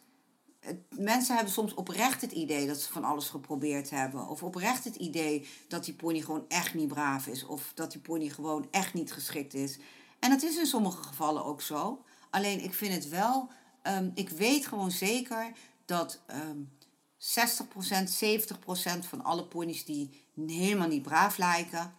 mensen 0.88 1.34
hebben 1.34 1.52
soms 1.52 1.74
oprecht 1.74 2.20
het 2.20 2.32
idee 2.32 2.66
dat 2.66 2.80
ze 2.80 2.92
van 2.92 3.04
alles 3.04 3.28
geprobeerd 3.28 3.90
hebben. 3.90 4.28
Of 4.28 4.42
oprecht 4.42 4.84
het 4.84 4.96
idee 4.96 5.48
dat 5.68 5.84
die 5.84 5.94
pony 5.94 6.20
gewoon 6.20 6.44
echt 6.48 6.74
niet 6.74 6.88
braaf 6.88 7.26
is. 7.26 7.46
Of 7.46 7.72
dat 7.74 7.92
die 7.92 8.00
pony 8.00 8.28
gewoon 8.28 8.68
echt 8.70 8.94
niet 8.94 9.12
geschikt 9.12 9.54
is. 9.54 9.78
En 10.18 10.30
dat 10.30 10.42
is 10.42 10.56
in 10.56 10.66
sommige 10.66 11.02
gevallen 11.02 11.44
ook 11.44 11.62
zo. 11.62 12.04
Alleen 12.30 12.64
ik 12.64 12.74
vind 12.74 12.94
het 12.94 13.08
wel, 13.08 13.48
um, 13.82 14.12
ik 14.14 14.28
weet 14.28 14.66
gewoon 14.66 14.90
zeker 14.90 15.52
dat 15.84 16.20
um, 16.30 16.70
60%, 17.18 17.20
70% 17.24 19.08
van 19.08 19.24
alle 19.24 19.44
ponies 19.44 19.84
die 19.84 20.24
helemaal 20.46 20.88
niet 20.88 21.02
braaf 21.02 21.36
lijken, 21.36 21.94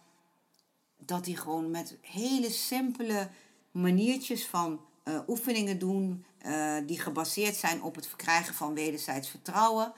dat 0.98 1.24
die 1.24 1.36
gewoon 1.36 1.70
met 1.70 1.96
hele 2.00 2.50
simpele 2.50 3.30
maniertjes 3.70 4.46
van 4.46 4.80
uh, 5.04 5.20
oefeningen 5.26 5.78
doen, 5.78 6.24
uh, 6.46 6.76
die 6.86 7.00
gebaseerd 7.00 7.56
zijn 7.56 7.82
op 7.82 7.94
het 7.94 8.06
verkrijgen 8.06 8.54
van 8.54 8.74
wederzijds 8.74 9.28
vertrouwen, 9.28 9.92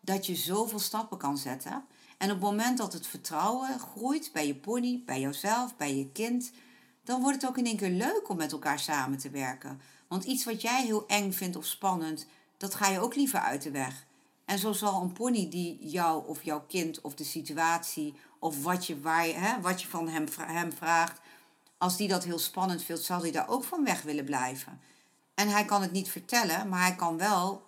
dat 0.00 0.26
je 0.26 0.34
zoveel 0.34 0.78
stappen 0.78 1.18
kan 1.18 1.38
zetten. 1.38 1.84
En 2.18 2.28
op 2.28 2.34
het 2.34 2.44
moment 2.50 2.78
dat 2.78 2.92
het 2.92 3.06
vertrouwen 3.06 3.78
groeit 3.78 4.30
bij 4.32 4.46
je 4.46 4.54
pony, 4.54 5.02
bij 5.06 5.20
jezelf, 5.20 5.76
bij 5.76 5.96
je 5.96 6.08
kind, 6.12 6.52
dan 7.04 7.20
wordt 7.20 7.40
het 7.40 7.50
ook 7.50 7.58
in 7.58 7.66
één 7.66 7.76
keer 7.76 7.90
leuk 7.90 8.28
om 8.28 8.36
met 8.36 8.52
elkaar 8.52 8.78
samen 8.78 9.18
te 9.18 9.30
werken. 9.30 9.80
Want 10.08 10.24
iets 10.24 10.44
wat 10.44 10.62
jij 10.62 10.84
heel 10.84 11.06
eng 11.06 11.32
vindt 11.32 11.56
of 11.56 11.64
spannend, 11.64 12.26
dat 12.56 12.74
ga 12.74 12.88
je 12.88 13.00
ook 13.00 13.14
liever 13.14 13.40
uit 13.40 13.62
de 13.62 13.70
weg. 13.70 14.06
En 14.44 14.58
zo 14.58 14.72
zal 14.72 15.02
een 15.02 15.12
pony 15.12 15.48
die 15.50 15.78
jou 15.80 16.28
of 16.28 16.42
jouw 16.42 16.64
kind 16.68 17.00
of 17.00 17.14
de 17.14 17.24
situatie 17.24 18.14
of 18.38 18.62
wat 18.62 18.86
je, 18.86 19.00
waar 19.00 19.24
hè, 19.24 19.60
wat 19.60 19.82
je 19.82 19.88
van 19.88 20.08
hem, 20.08 20.26
hem 20.40 20.72
vraagt, 20.72 21.20
als 21.78 21.96
die 21.96 22.08
dat 22.08 22.24
heel 22.24 22.38
spannend 22.38 22.82
vindt, 22.82 23.02
zal 23.02 23.20
hij 23.20 23.30
daar 23.30 23.48
ook 23.48 23.64
van 23.64 23.84
weg 23.84 24.02
willen 24.02 24.24
blijven. 24.24 24.80
En 25.34 25.48
hij 25.48 25.64
kan 25.64 25.82
het 25.82 25.92
niet 25.92 26.08
vertellen, 26.08 26.68
maar 26.68 26.80
hij 26.80 26.94
kan 26.94 27.16
wel 27.18 27.62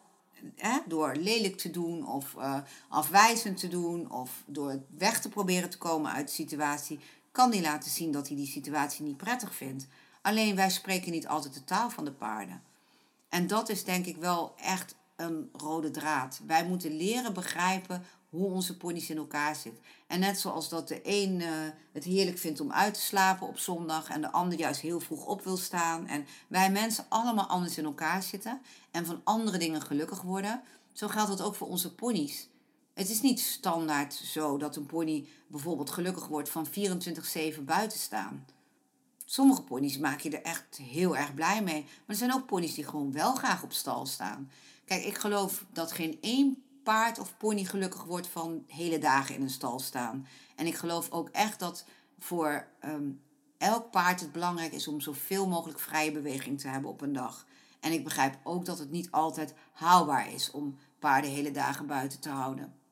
hè, 0.57 0.79
door 0.87 1.17
lelijk 1.17 1.57
te 1.57 1.71
doen 1.71 2.07
of 2.09 2.35
uh, 2.38 2.57
afwijzend 2.88 3.59
te 3.59 3.69
doen 3.69 4.11
of 4.11 4.31
door 4.47 4.81
weg 4.99 5.21
te 5.21 5.29
proberen 5.29 5.71
te 5.71 5.79
komen 5.79 6.12
uit 6.12 6.26
de 6.26 6.33
situatie, 6.33 7.00
kan 7.35 7.53
hij 7.53 7.61
laten 7.61 7.91
zien 7.91 8.12
dat 8.12 8.29
hij 8.29 8.37
die 8.37 8.47
situatie 8.47 9.05
niet 9.05 9.17
prettig 9.17 9.55
vindt. 9.55 9.87
Alleen 10.23 10.57
wij 10.57 10.71
spreken 10.71 11.12
niet 11.12 11.29
altijd 11.29 11.55
de 11.55 11.64
taal 11.64 11.91
van 11.91 12.05
de 12.05 12.12
paarden. 12.12 12.62
En 13.29 13.47
dat 13.47 13.69
is 13.69 13.85
denk 13.85 14.07
ik 14.07 14.17
wel 14.17 14.55
echt 14.57 14.95
een 15.17 15.50
rode 15.53 15.91
draad. 15.91 16.41
Wij 16.47 16.67
moeten 16.67 16.97
leren 16.97 17.33
begrijpen 17.33 18.05
hoe 18.31 18.47
onze 18.47 18.76
ponies 18.76 19.11
in 19.11 19.17
elkaar 19.17 19.57
zitten. 19.57 19.83
En 20.07 20.21
net 20.21 20.38
zoals 20.41 20.69
dat 20.69 20.88
de 20.88 21.00
een 21.03 21.41
uh, 21.41 21.49
het 21.93 22.05
heerlijk 22.05 22.38
vindt 22.38 22.61
om 22.61 22.73
uit 22.73 22.95
te 22.95 23.00
slapen 23.00 23.47
op 23.47 23.59
zondag 23.59 24.09
en 24.09 24.21
de 24.21 24.33
ander 24.33 24.59
juist 24.59 24.81
heel 24.81 25.00
vroeg 25.00 25.26
op 25.26 25.45
wil 25.45 25.57
staan. 25.57 26.07
En 26.07 26.26
wij 26.49 26.71
mensen 26.71 27.07
allemaal 27.09 27.47
anders 27.47 27.79
in 27.79 27.85
elkaar 27.85 28.23
zitten 28.23 28.61
en 28.91 29.07
van 29.07 29.21
andere 29.25 29.59
dingen 29.59 29.83
gelukkig 29.83 30.23
worden. 30.23 30.62
Zo 30.93 31.09
geldt 31.09 31.31
dat 31.31 31.43
ook 31.43 31.55
voor 31.55 31.69
onze 31.69 31.95
ponies. 31.95 32.49
Het 32.94 33.10
is 33.10 33.20
niet 33.20 33.40
standaard 33.40 34.14
zo 34.14 34.56
dat 34.56 34.76
een 34.76 34.86
pony 34.86 35.26
bijvoorbeeld 35.46 35.90
gelukkig 35.90 36.26
wordt 36.26 36.48
van 36.48 36.66
24-7 37.58 37.60
buiten 37.64 37.98
staan. 37.98 38.46
Sommige 39.24 39.62
ponies 39.62 39.98
maak 39.98 40.20
je 40.20 40.30
er 40.30 40.42
echt 40.42 40.76
heel 40.76 41.16
erg 41.16 41.34
blij 41.34 41.62
mee. 41.62 41.82
Maar 41.82 42.02
er 42.06 42.14
zijn 42.14 42.32
ook 42.32 42.46
ponies 42.46 42.74
die 42.74 42.84
gewoon 42.84 43.12
wel 43.12 43.34
graag 43.34 43.62
op 43.62 43.72
stal 43.72 44.06
staan. 44.06 44.50
Kijk, 44.84 45.04
ik 45.04 45.18
geloof 45.18 45.64
dat 45.72 45.92
geen 45.92 46.18
één 46.20 46.62
paard 46.82 47.18
of 47.18 47.36
pony 47.36 47.64
gelukkig 47.64 48.04
wordt 48.04 48.26
van 48.26 48.64
hele 48.66 48.98
dagen 48.98 49.34
in 49.34 49.42
een 49.42 49.50
stal 49.50 49.78
staan. 49.78 50.26
En 50.56 50.66
ik 50.66 50.74
geloof 50.74 51.10
ook 51.10 51.28
echt 51.28 51.58
dat 51.58 51.84
voor 52.18 52.66
ehm, 52.80 53.10
elk 53.58 53.90
paard 53.90 54.20
het 54.20 54.32
belangrijk 54.32 54.72
is 54.72 54.88
om 54.88 55.00
zoveel 55.00 55.48
mogelijk 55.48 55.78
vrije 55.78 56.12
beweging 56.12 56.60
te 56.60 56.68
hebben 56.68 56.90
op 56.90 57.00
een 57.00 57.12
dag. 57.12 57.46
En 57.80 57.92
ik 57.92 58.04
begrijp 58.04 58.38
ook 58.42 58.64
dat 58.64 58.78
het 58.78 58.90
niet 58.90 59.10
altijd 59.10 59.54
haalbaar 59.72 60.32
is 60.32 60.50
om 60.50 60.78
paarden 60.98 61.30
hele 61.30 61.50
dagen 61.50 61.86
buiten 61.86 62.20
te 62.20 62.28
houden. 62.28 62.84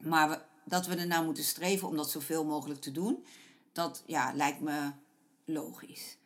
Maar 0.00 0.46
dat 0.64 0.86
we 0.86 0.94
ernaar 0.94 1.24
moeten 1.24 1.44
streven 1.44 1.88
om 1.88 1.96
dat 1.96 2.10
zoveel 2.10 2.44
mogelijk 2.44 2.80
te 2.80 2.92
doen, 2.92 3.24
dat 3.72 4.02
ja, 4.06 4.32
lijkt 4.34 4.60
me 4.60 4.90
logisch. 5.44 6.18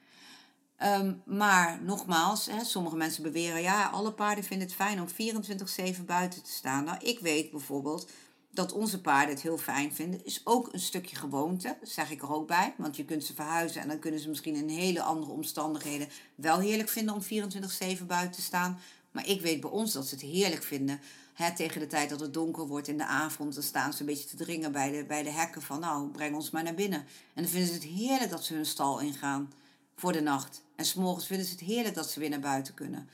Ehm, 0.76 1.14
maar 1.24 1.82
nogmaals, 1.82 2.46
hè, 2.46 2.64
sommige 2.64 2.96
mensen 2.96 3.22
beweren, 3.22 3.62
ja, 3.62 3.88
alle 3.88 4.12
paarden 4.12 4.44
vinden 4.44 4.66
het 4.66 4.76
fijn 4.76 5.00
om 5.00 5.08
24-7 5.08 6.04
buiten 6.04 6.42
te 6.42 6.52
staan. 6.52 6.84
Nou, 6.84 6.98
ik 7.04 7.18
weet 7.18 7.50
bijvoorbeeld 7.50 8.08
dat 8.50 8.72
onze 8.72 9.00
paarden 9.00 9.34
het 9.34 9.42
heel 9.42 9.58
fijn 9.58 9.94
vinden. 9.94 10.24
Is 10.24 10.40
ook 10.44 10.72
een 10.72 10.80
stukje 10.80 11.16
gewoonte, 11.16 11.76
zeg 11.82 12.10
ik 12.10 12.22
er 12.22 12.32
ook 12.32 12.46
bij. 12.46 12.74
Want 12.78 12.96
je 12.96 13.04
kunt 13.04 13.24
ze 13.24 13.34
verhuizen 13.34 13.82
en 13.82 13.88
dan 13.88 13.98
kunnen 13.98 14.20
ze 14.20 14.28
misschien 14.28 14.54
in 14.54 14.68
hele 14.68 15.02
andere 15.02 15.32
omstandigheden 15.32 16.08
wel 16.34 16.58
heerlijk 16.58 16.88
vinden 16.88 17.14
om 17.14 17.22
24-7 17.22 18.06
buiten 18.06 18.36
te 18.36 18.42
staan. 18.42 18.78
Maar 19.10 19.26
ik 19.28 19.40
weet 19.40 19.60
bij 19.60 19.70
ons 19.70 19.92
dat 19.92 20.06
ze 20.06 20.14
het 20.14 20.24
heerlijk 20.24 20.62
vinden. 20.62 21.00
Hè, 21.34 21.54
tegen 21.54 21.80
de 21.80 21.86
tijd 21.86 22.10
dat 22.10 22.20
het 22.20 22.34
donker 22.34 22.66
wordt 22.66 22.88
in 22.88 22.98
de 22.98 23.06
avond, 23.06 23.54
dan 23.54 23.62
staan 23.62 23.92
ze 23.92 24.00
een 24.00 24.06
beetje 24.06 24.28
te 24.28 24.36
dringen 24.36 24.72
bij 24.72 24.90
de, 24.90 25.04
bij 25.04 25.22
de 25.22 25.30
hekken 25.30 25.62
van 25.62 25.80
nou, 25.80 26.08
breng 26.08 26.34
ons 26.34 26.50
maar 26.50 26.62
naar 26.62 26.74
binnen. 26.74 26.98
En 27.34 27.42
dan 27.42 27.46
vinden 27.46 27.68
ze 27.68 27.74
het 27.74 27.82
heerlijk 27.82 28.30
dat 28.30 28.44
ze 28.44 28.54
hun 28.54 28.66
stal 28.66 29.00
ingaan 29.00 29.52
voor 29.96 30.12
de 30.12 30.20
nacht. 30.20 30.62
En 30.76 30.84
s'morgens 30.84 31.26
vinden 31.26 31.46
ze 31.46 31.52
het 31.52 31.60
heerlijk 31.60 31.94
dat 31.94 32.10
ze 32.10 32.20
weer 32.20 32.30
naar 32.30 32.40
buiten 32.40 32.74
kunnen. 32.74 33.08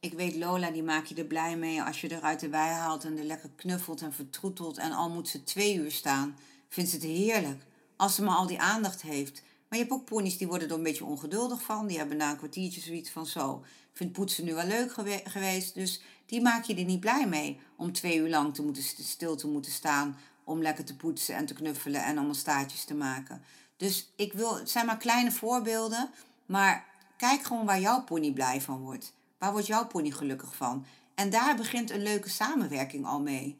Ik 0.00 0.12
weet, 0.12 0.36
Lola, 0.36 0.70
die 0.70 0.82
maak 0.82 1.04
je 1.04 1.14
er 1.14 1.24
blij 1.24 1.56
mee 1.56 1.82
als 1.82 2.00
je 2.00 2.08
er 2.08 2.22
uit 2.22 2.40
de 2.40 2.48
wei 2.48 2.70
haalt 2.70 3.04
en 3.04 3.18
er 3.18 3.24
lekker 3.24 3.50
knuffelt 3.56 4.02
en 4.02 4.12
vertroetelt. 4.12 4.78
En 4.78 4.92
al 4.92 5.10
moet 5.10 5.28
ze 5.28 5.44
twee 5.44 5.74
uur 5.76 5.90
staan, 5.90 6.36
vindt 6.68 6.90
ze 6.90 6.96
het 6.96 7.04
heerlijk. 7.04 7.62
Als 7.96 8.14
ze 8.14 8.22
maar 8.22 8.36
al 8.36 8.46
die 8.46 8.60
aandacht 8.60 9.02
heeft. 9.02 9.42
Maar 9.70 9.78
je 9.78 9.84
hebt 9.84 9.96
ook 9.96 10.04
ponies 10.04 10.38
die 10.38 10.46
worden 10.46 10.68
er 10.68 10.74
een 10.74 10.82
beetje 10.82 11.04
ongeduldig 11.04 11.62
van. 11.62 11.86
Die 11.86 11.98
hebben 11.98 12.16
na 12.16 12.30
een 12.30 12.36
kwartiertje 12.36 12.80
zoiets 12.80 13.10
van 13.10 13.26
zo. 13.26 13.64
Vindt 13.92 14.12
poetsen 14.12 14.44
nu 14.44 14.54
wel 14.54 14.66
leuk 14.66 14.92
geweest. 15.24 15.74
Dus 15.74 16.02
die 16.26 16.40
maak 16.40 16.64
je 16.64 16.74
er 16.74 16.84
niet 16.84 17.00
blij 17.00 17.26
mee 17.26 17.60
om 17.76 17.92
twee 17.92 18.18
uur 18.18 18.28
lang 18.28 18.54
te 18.54 18.62
moeten 18.62 18.82
stil 18.82 19.36
te 19.36 19.46
moeten 19.46 19.72
staan. 19.72 20.16
Om 20.44 20.62
lekker 20.62 20.84
te 20.84 20.96
poetsen 20.96 21.34
en 21.34 21.46
te 21.46 21.54
knuffelen 21.54 22.04
en 22.04 22.16
allemaal 22.16 22.34
staartjes 22.34 22.84
te 22.84 22.94
maken. 22.94 23.42
Dus 23.76 24.12
ik 24.16 24.32
wil, 24.32 24.58
het 24.58 24.70
zijn 24.70 24.86
maar 24.86 24.96
kleine 24.96 25.32
voorbeelden, 25.32 26.10
maar 26.46 26.86
kijk 27.16 27.42
gewoon 27.42 27.66
waar 27.66 27.80
jouw 27.80 28.04
pony 28.04 28.32
blij 28.32 28.60
van 28.60 28.80
wordt. 28.80 29.12
Waar 29.38 29.52
wordt 29.52 29.66
jouw 29.66 29.86
pony 29.86 30.10
gelukkig 30.10 30.54
van? 30.54 30.86
En 31.14 31.30
daar 31.30 31.56
begint 31.56 31.90
een 31.90 32.02
leuke 32.02 32.28
samenwerking 32.28 33.06
al 33.06 33.20
mee. 33.20 33.58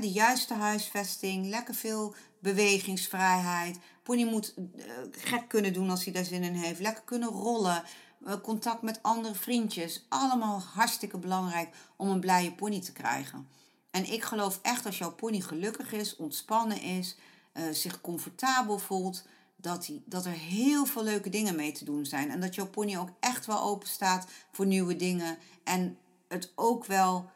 de 0.00 0.10
juiste 0.10 0.54
huisvesting, 0.54 1.46
lekker 1.46 1.74
veel 1.74 2.14
bewegingsvrijheid. 2.54 3.78
Pony 4.02 4.24
moet 4.24 4.54
uh, 4.56 4.84
gek 5.10 5.48
kunnen 5.48 5.72
doen 5.72 5.90
als 5.90 6.04
hij 6.04 6.12
daar 6.12 6.24
zin 6.24 6.42
in 6.42 6.54
heeft. 6.54 6.80
Lekker 6.80 7.02
kunnen 7.04 7.28
rollen. 7.28 7.82
Uh, 8.26 8.32
contact 8.42 8.82
met 8.82 9.02
andere 9.02 9.34
vriendjes. 9.34 10.06
Allemaal 10.08 10.60
hartstikke 10.60 11.18
belangrijk 11.18 11.74
om 11.96 12.08
een 12.08 12.20
blije 12.20 12.52
pony 12.52 12.80
te 12.80 12.92
krijgen. 12.92 13.48
En 13.90 14.12
ik 14.12 14.24
geloof 14.24 14.58
echt 14.62 14.86
als 14.86 14.98
jouw 14.98 15.14
pony 15.14 15.40
gelukkig 15.40 15.92
is, 15.92 16.16
ontspannen 16.16 16.80
is, 16.80 17.16
uh, 17.54 17.62
zich 17.72 18.00
comfortabel 18.00 18.78
voelt, 18.78 19.26
dat, 19.56 19.84
die, 19.84 20.02
dat 20.04 20.24
er 20.24 20.32
heel 20.32 20.86
veel 20.86 21.02
leuke 21.02 21.28
dingen 21.28 21.56
mee 21.56 21.72
te 21.72 21.84
doen 21.84 22.06
zijn. 22.06 22.30
En 22.30 22.40
dat 22.40 22.54
jouw 22.54 22.66
pony 22.66 22.96
ook 22.96 23.10
echt 23.20 23.46
wel 23.46 23.62
open 23.62 23.88
staat 23.88 24.26
voor 24.52 24.66
nieuwe 24.66 24.96
dingen. 24.96 25.38
En 25.64 25.98
het 26.28 26.52
ook 26.54 26.84
wel 26.84 27.30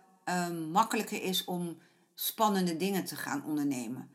makkelijker 0.72 1.22
is 1.22 1.44
om 1.44 1.78
spannende 2.14 2.76
dingen 2.76 3.04
te 3.04 3.16
gaan 3.16 3.44
ondernemen. 3.44 4.10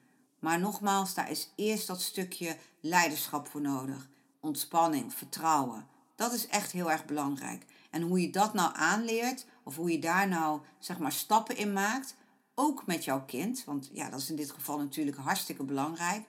Maar 0.46 0.60
nogmaals, 0.60 1.14
daar 1.14 1.32
is 1.32 1.50
eerst 1.56 1.88
dat 1.88 2.02
stukje 2.02 2.58
leiderschap 2.80 3.48
voor 3.48 3.62
nodig. 3.62 4.10
Ontspanning, 4.40 5.14
vertrouwen. 5.14 5.88
Dat 6.16 6.34
is 6.34 6.48
echt 6.48 6.72
heel 6.72 6.92
erg 6.92 7.06
belangrijk. 7.06 7.66
En 7.90 8.02
hoe 8.02 8.22
je 8.22 8.30
dat 8.30 8.54
nou 8.54 8.76
aanleert, 8.76 9.46
of 9.64 9.76
hoe 9.76 9.92
je 9.92 10.00
daar 10.00 10.28
nou 10.28 10.62
zeg 10.80 11.00
maar 11.00 11.12
stappen 11.12 11.58
in 11.58 11.74
maakt, 11.74 12.16
ook 12.56 12.86
met 12.86 13.04
jouw 13.04 13.26
kind, 13.26 13.64
want 13.64 13.90
ja, 13.94 14.10
dat 14.10 14.20
is 14.20 14.30
in 14.30 14.36
dit 14.36 14.52
geval 14.52 14.78
natuurlijk 14.78 15.18
hartstikke 15.18 15.64
belangrijk 15.64 16.28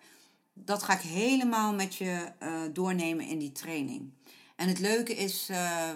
dat 0.53 0.83
ga 0.83 0.93
ik 0.93 1.01
helemaal 1.01 1.75
met 1.75 1.95
je 1.95 2.33
uh, 2.43 2.61
doornemen 2.73 3.27
in 3.27 3.39
die 3.39 3.53
training. 3.53 4.13
En 4.55 4.69
het 4.69 4.79
leuke 4.79 5.15
is, 5.15 5.51
uh, 5.51 5.91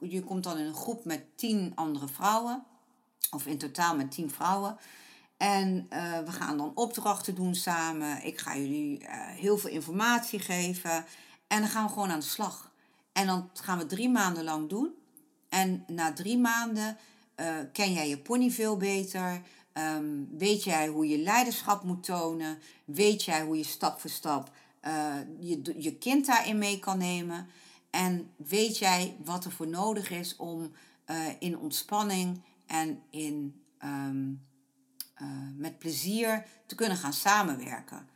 je 0.00 0.22
komt 0.22 0.44
dan 0.44 0.58
in 0.58 0.64
een 0.64 0.74
groep 0.74 1.04
met 1.04 1.24
tien 1.34 1.72
andere 1.74 2.08
vrouwen, 2.08 2.64
of 3.30 3.46
in 3.46 3.58
totaal 3.58 3.96
met 3.96 4.10
tien 4.10 4.30
vrouwen. 4.30 4.78
En 5.38 5.86
uh, 5.92 6.18
we 6.18 6.32
gaan 6.32 6.56
dan 6.56 6.72
opdrachten 6.74 7.34
doen 7.34 7.54
samen. 7.54 8.24
Ik 8.24 8.38
ga 8.38 8.56
jullie 8.56 9.00
heel 9.10 9.58
veel 9.58 9.70
informatie 9.70 10.38
geven. 10.38 11.04
En 11.46 11.60
dan 11.60 11.68
gaan 11.68 11.86
we 11.86 11.92
gewoon 11.92 12.10
aan 12.10 12.20
de 12.20 12.26
slag. 12.26 12.72
En 13.12 13.26
dan 13.26 13.50
gaan 13.52 13.78
we 13.78 13.86
drie 13.86 14.08
maanden 14.08 14.44
lang 14.44 14.68
doen. 14.68 14.94
En 15.48 15.84
na 15.86 16.12
drie 16.12 16.38
maanden 16.38 16.96
ken 17.72 17.92
jij 17.92 18.08
je 18.08 18.18
pony 18.18 18.50
veel 18.50 18.76
beter. 18.76 19.42
Ehm, 19.72 20.24
weet 20.30 20.64
jij 20.64 20.88
hoe 20.88 21.08
je 21.08 21.18
leiderschap 21.18 21.82
moet 21.82 22.04
tonen? 22.04 22.58
Weet 22.84 23.24
jij 23.24 23.42
hoe 23.42 23.56
je 23.56 23.64
stap 23.64 24.00
voor 24.00 24.10
stap 24.10 24.50
je, 25.40 25.74
je 25.78 25.94
kind 25.98 26.26
daarin 26.26 26.58
mee 26.58 26.78
kan 26.78 26.98
nemen? 26.98 27.46
En 27.90 28.30
weet 28.36 28.78
jij 28.78 29.16
wat 29.24 29.44
er 29.44 29.52
voor 29.52 29.68
nodig 29.68 30.10
is 30.10 30.36
om 30.36 30.72
in 31.38 31.58
ontspanning 31.58 32.42
en 32.66 33.02
in, 33.10 33.62
um, 33.84 34.47
uh, 35.22 35.28
met 35.56 35.78
plezier 35.78 36.46
te 36.66 36.74
kunnen 36.74 36.96
gaan 36.96 37.12
samenwerken? 37.12 38.08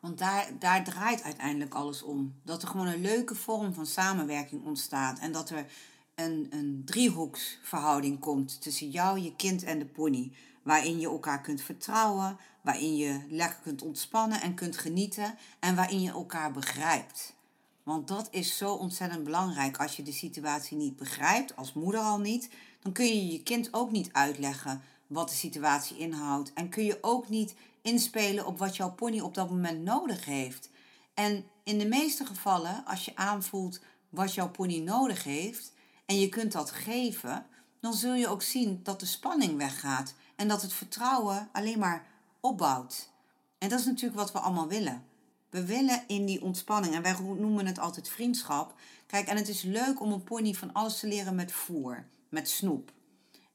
Want 0.00 0.18
daar, 0.18 0.50
daar 0.58 0.84
draait 0.84 1.22
uiteindelijk 1.22 1.74
alles 1.74 2.02
om. 2.02 2.34
Dat 2.42 2.62
er 2.62 2.68
gewoon 2.68 2.86
een 2.86 3.00
leuke 3.00 3.34
vorm 3.34 3.74
van 3.74 3.86
samenwerking 3.86 4.64
ontstaat. 4.64 5.18
En 5.18 5.32
dat 5.32 5.50
er 5.50 5.66
een, 6.14 6.46
een 6.50 6.82
driehoeksverhouding 6.84 8.18
komt 8.18 8.62
tussen 8.62 8.90
jou, 8.90 9.18
je 9.18 9.36
kind 9.36 9.64
en 9.64 9.78
de 9.78 9.86
pony. 9.86 10.32
Waarin 10.62 11.00
je 11.00 11.06
elkaar 11.06 11.40
kunt 11.40 11.60
vertrouwen, 11.60 12.36
waarin 12.62 12.96
je 12.96 13.20
lekker 13.28 13.58
kunt 13.62 13.82
ontspannen 13.82 14.40
en 14.40 14.54
kunt 14.54 14.78
genieten 14.78 15.34
en 15.60 15.74
waarin 15.74 16.00
je 16.00 16.10
elkaar 16.10 16.52
begrijpt. 16.52 17.36
Want 17.82 18.08
dat 18.08 18.28
is 18.30 18.56
zo 18.56 18.72
ontzettend 18.74 19.24
belangrijk. 19.24 19.76
Als 19.76 19.96
je 19.96 20.02
de 20.02 20.12
situatie 20.12 20.76
niet 20.76 20.96
begrijpt, 20.96 21.56
als 21.56 21.72
moeder 21.72 22.00
al 22.00 22.18
niet, 22.18 22.50
dan 22.82 22.92
kun 22.92 23.06
je 23.06 23.32
je 23.32 23.42
kind 23.42 23.68
ook 23.72 23.90
niet 23.90 24.12
uitleggen 24.12 24.82
wat 25.08 25.28
de 25.28 25.34
situatie 25.34 25.98
inhoudt. 25.98 26.52
En 26.52 26.68
kun 26.68 26.84
je 26.84 26.98
ook 27.00 27.28
niet 27.28 27.54
inspelen 27.82 28.46
op 28.46 28.58
wat 28.58 28.76
jouw 28.76 28.92
pony 28.92 29.20
op 29.20 29.34
dat 29.34 29.50
moment 29.50 29.82
nodig 29.82 30.24
heeft. 30.24 30.70
En 31.14 31.44
in 31.62 31.78
de 31.78 31.86
meeste 31.86 32.26
gevallen, 32.26 32.84
als 32.84 33.04
je 33.04 33.16
aanvoelt 33.16 33.80
wat 34.08 34.34
jouw 34.34 34.50
pony 34.50 34.78
nodig 34.78 35.24
heeft, 35.24 35.72
en 36.06 36.20
je 36.20 36.28
kunt 36.28 36.52
dat 36.52 36.70
geven, 36.70 37.46
dan 37.80 37.94
zul 37.94 38.14
je 38.14 38.28
ook 38.28 38.42
zien 38.42 38.80
dat 38.82 39.00
de 39.00 39.06
spanning 39.06 39.56
weggaat 39.56 40.14
en 40.36 40.48
dat 40.48 40.62
het 40.62 40.72
vertrouwen 40.72 41.48
alleen 41.52 41.78
maar 41.78 42.06
opbouwt. 42.40 43.10
En 43.58 43.68
dat 43.68 43.78
is 43.78 43.86
natuurlijk 43.86 44.20
wat 44.20 44.32
we 44.32 44.38
allemaal 44.38 44.68
willen. 44.68 45.04
We 45.50 45.64
willen 45.64 46.04
in 46.06 46.26
die 46.26 46.42
ontspanning 46.42 46.94
en 46.94 47.02
wij 47.02 47.16
noemen 47.20 47.66
het 47.66 47.78
altijd 47.78 48.08
vriendschap. 48.08 48.74
Kijk, 49.06 49.28
en 49.28 49.36
het 49.36 49.48
is 49.48 49.62
leuk 49.62 50.00
om 50.00 50.12
een 50.12 50.24
pony 50.24 50.54
van 50.54 50.72
alles 50.72 51.00
te 51.00 51.06
leren 51.06 51.34
met 51.34 51.52
voer, 51.52 52.06
met 52.28 52.48
snoep. 52.48 52.92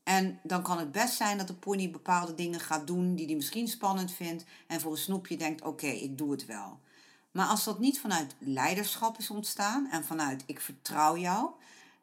En 0.03 0.39
dan 0.43 0.63
kan 0.63 0.77
het 0.77 0.91
best 0.91 1.15
zijn 1.15 1.37
dat 1.37 1.47
de 1.47 1.53
pony 1.53 1.91
bepaalde 1.91 2.35
dingen 2.35 2.59
gaat 2.59 2.87
doen 2.87 3.15
die 3.15 3.25
hij 3.25 3.35
misschien 3.35 3.67
spannend 3.67 4.11
vindt. 4.11 4.45
En 4.67 4.81
voor 4.81 4.91
een 4.91 4.97
snoepje 4.97 5.37
denkt: 5.37 5.61
oké, 5.61 5.87
ik 5.87 6.17
doe 6.17 6.31
het 6.31 6.45
wel. 6.45 6.79
Maar 7.31 7.47
als 7.47 7.63
dat 7.63 7.79
niet 7.79 7.99
vanuit 7.99 8.35
leiderschap 8.39 9.17
is 9.17 9.29
ontstaan 9.29 9.87
en 9.91 10.05
vanuit 10.05 10.43
ik 10.45 10.59
vertrouw 10.59 11.17
jou, 11.17 11.49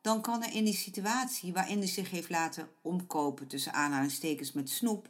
dan 0.01 0.21
kan 0.21 0.43
er 0.43 0.53
in 0.53 0.65
die 0.65 0.75
situatie 0.75 1.53
waarin 1.53 1.79
hij 1.79 1.87
zich 1.87 2.11
heeft 2.11 2.31
laten 2.31 2.69
omkopen 2.83 3.47
tussen 3.47 3.73
aanhalingstekens 3.73 4.53
met 4.53 4.71
snoep, 4.71 5.09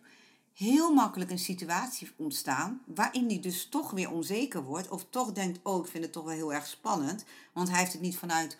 heel 0.54 0.94
makkelijk 0.94 1.30
een 1.30 1.38
situatie 1.38 2.10
ontstaan 2.16 2.80
waarin 2.86 3.26
hij 3.28 3.40
dus 3.40 3.66
toch 3.68 3.90
weer 3.90 4.10
onzeker 4.10 4.62
wordt 4.62 4.88
of 4.88 5.06
toch 5.10 5.32
denkt, 5.32 5.60
oh 5.62 5.84
ik 5.84 5.90
vind 5.90 6.04
het 6.04 6.12
toch 6.12 6.24
wel 6.24 6.34
heel 6.34 6.52
erg 6.52 6.66
spannend, 6.66 7.24
want 7.52 7.68
hij 7.68 7.78
heeft 7.78 7.92
het 7.92 8.00
niet 8.00 8.18
vanuit 8.18 8.58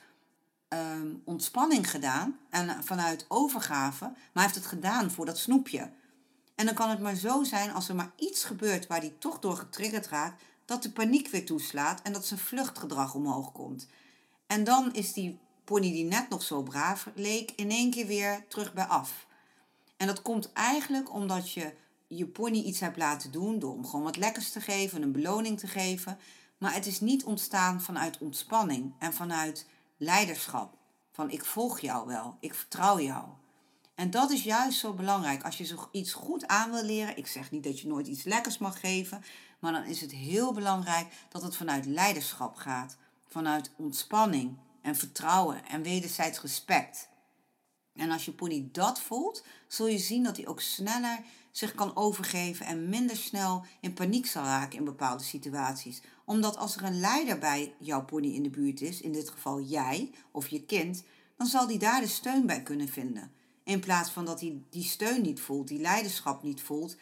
um, 0.75 1.23
ontspanning 1.25 1.91
gedaan 1.91 2.39
en 2.51 2.85
vanuit 2.85 3.25
overgave, 3.29 4.05
maar 4.05 4.15
hij 4.33 4.43
heeft 4.43 4.55
het 4.55 4.67
gedaan 4.67 5.11
voor 5.11 5.27
dat 5.27 5.39
snoepje. 5.39 5.91
En 6.55 6.67
dan 6.67 6.75
kan 6.75 6.91
het 6.91 7.01
maar 7.01 7.15
zo 7.15 7.45
zijn 7.45 7.73
als 7.73 7.89
er 7.89 7.95
maar 7.95 8.13
iets 8.17 8.45
gebeurt 8.45 8.87
waar 8.87 9.01
hij 9.01 9.15
toch 9.19 9.39
door 9.39 9.57
getriggerd 9.57 10.07
raakt, 10.07 10.43
dat 10.65 10.83
de 10.83 10.91
paniek 10.91 11.29
weer 11.29 11.47
toeslaat 11.47 12.03
en 12.03 12.13
dat 12.13 12.27
zijn 12.27 12.41
vluchtgedrag 12.41 13.15
omhoog 13.15 13.53
komt. 13.53 13.87
En 14.47 14.65
dan 14.65 14.93
is 14.95 15.13
die 15.13 15.39
pony 15.65 15.93
die 15.93 16.05
net 16.05 16.29
nog 16.29 16.43
zo 16.43 16.63
braaf 16.63 17.09
leek, 17.15 17.53
in 17.57 17.71
één 17.71 17.91
keer 17.91 18.07
weer 18.07 18.45
terug 18.49 18.73
bij 18.73 18.85
af. 18.85 19.27
En 19.97 20.07
dat 20.07 20.23
komt 20.23 20.53
eigenlijk 20.53 21.13
omdat 21.13 21.53
je 21.53 21.73
je 22.07 22.27
pony 22.27 22.59
iets 22.59 22.81
hebt 22.81 22.97
laten 22.97 23.31
doen 23.31 23.59
door 23.59 23.73
hem 23.73 23.87
gewoon 23.87 24.05
wat 24.05 24.17
lekkers 24.17 24.51
te 24.51 24.61
geven, 24.61 25.03
een 25.03 25.13
beloning 25.13 25.59
te 25.59 25.67
geven. 25.67 26.19
Maar 26.59 26.75
het 26.75 26.87
is 26.87 27.01
niet 27.01 27.25
ontstaan 27.25 27.81
vanuit 27.81 28.19
ontspanning 28.19 28.93
en 28.99 29.13
vanuit 29.13 29.67
leiderschap. 30.01 30.75
Van 31.13 31.31
ik 31.31 31.45
volg 31.45 31.81
jou 31.81 32.07
wel, 32.07 32.37
ik 32.41 32.55
vertrouw 32.55 33.01
jou. 33.01 33.25
En 33.95 34.11
dat 34.11 34.31
is 34.31 34.43
juist 34.43 34.79
zo 34.79 34.93
belangrijk. 34.93 35.43
Als 35.43 35.59
je 35.59 35.77
iets 35.91 36.13
goed 36.13 36.47
aan 36.47 36.71
wil 36.71 36.83
leren, 36.83 37.17
ik 37.17 37.27
zeg 37.27 37.51
niet 37.51 37.65
dat 37.65 37.81
je 37.81 37.89
nooit 37.89 38.07
iets 38.07 38.25
lekkers 38.25 38.59
mag 38.59 38.81
geven, 38.81 39.23
maar 39.59 39.73
dan 39.73 39.85
is 39.85 40.01
het 40.01 40.13
heel 40.13 40.53
belangrijk 40.53 41.13
dat 41.29 41.43
het 41.43 41.57
vanuit 41.57 41.87
leiderschap 41.87 42.57
gaat. 42.57 42.97
Vanuit 43.29 43.71
ontspanning 43.77 44.57
en 44.83 44.97
vertrouwen 44.97 45.67
en 45.69 45.83
wederzijds 45.83 46.41
respect. 46.41 47.09
En 47.95 48.11
als 48.11 48.25
je 48.25 48.33
pony 48.33 48.69
dat 48.73 49.01
voelt, 49.01 49.45
zul 49.69 49.87
je 49.87 49.99
zien 49.99 50.23
dat 50.23 50.37
hij 50.37 50.47
ook 50.47 50.61
sneller 50.61 51.19
zich 51.51 51.75
kan 51.75 51.97
overgeven 51.97 52.67
en 52.67 52.89
minder 52.89 53.17
snel 53.17 53.65
in 53.81 53.95
paniek 53.95 54.27
zal 54.27 54.45
raken 54.45 54.79
in 54.79 54.85
bepaalde 54.85 55.25
situaties. 55.25 56.03
Omdat 56.31 56.57
als 56.57 56.77
er 56.77 56.85
een 56.85 57.01
leider 57.01 57.39
bij 57.39 57.75
jouw 57.79 58.05
pony 58.05 58.35
in 58.35 58.43
de 58.43 58.51
buurt 58.51 58.81
is, 58.81 59.01
in 59.01 59.13
dit 59.13 59.31
geval 59.31 59.61
jij 59.61 60.11
of 60.31 60.49
je 60.49 60.65
kind, 60.65 61.03
dan 61.37 61.47
zal 61.47 61.67
die 61.67 61.79
daar 61.79 62.01
de 62.01 62.07
steun 62.07 62.47
bij 62.47 62.63
kunnen 62.63 62.89
vinden. 62.89 63.33
In 63.65 63.81
plaats 63.81 64.11
van 64.11 64.25
dat 64.25 64.41
hij 64.41 64.63
die 64.71 64.85
steun 64.85 65.23
niet 65.23 65.41
voelt, 65.41 65.69
die 65.69 65.81
leiderschap 65.81 66.43
niet 66.43 66.63
voelt, 66.63 66.97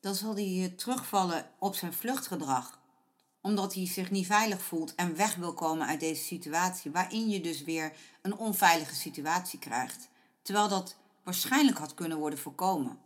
dan 0.00 0.14
zal 0.14 0.34
hij 0.34 0.72
terugvallen 0.76 1.50
op 1.58 1.74
zijn 1.74 1.92
vluchtgedrag. 1.92 2.80
Omdat 3.40 3.74
hij 3.74 3.86
zich 3.86 4.10
niet 4.10 4.26
veilig 4.26 4.62
voelt 4.62 4.94
en 4.94 5.16
weg 5.16 5.34
wil 5.34 5.54
komen 5.54 5.86
uit 5.86 6.00
deze 6.00 6.24
situatie, 6.24 6.90
waarin 6.90 7.28
je 7.28 7.40
dus 7.40 7.62
weer 7.62 7.92
een 8.22 8.36
onveilige 8.36 8.94
situatie 8.94 9.58
krijgt. 9.58 10.08
Terwijl 10.42 10.68
dat 10.68 10.96
waarschijnlijk 11.24 11.78
had 11.78 11.94
kunnen 11.94 12.18
worden 12.18 12.38
voorkomen. 12.38 12.98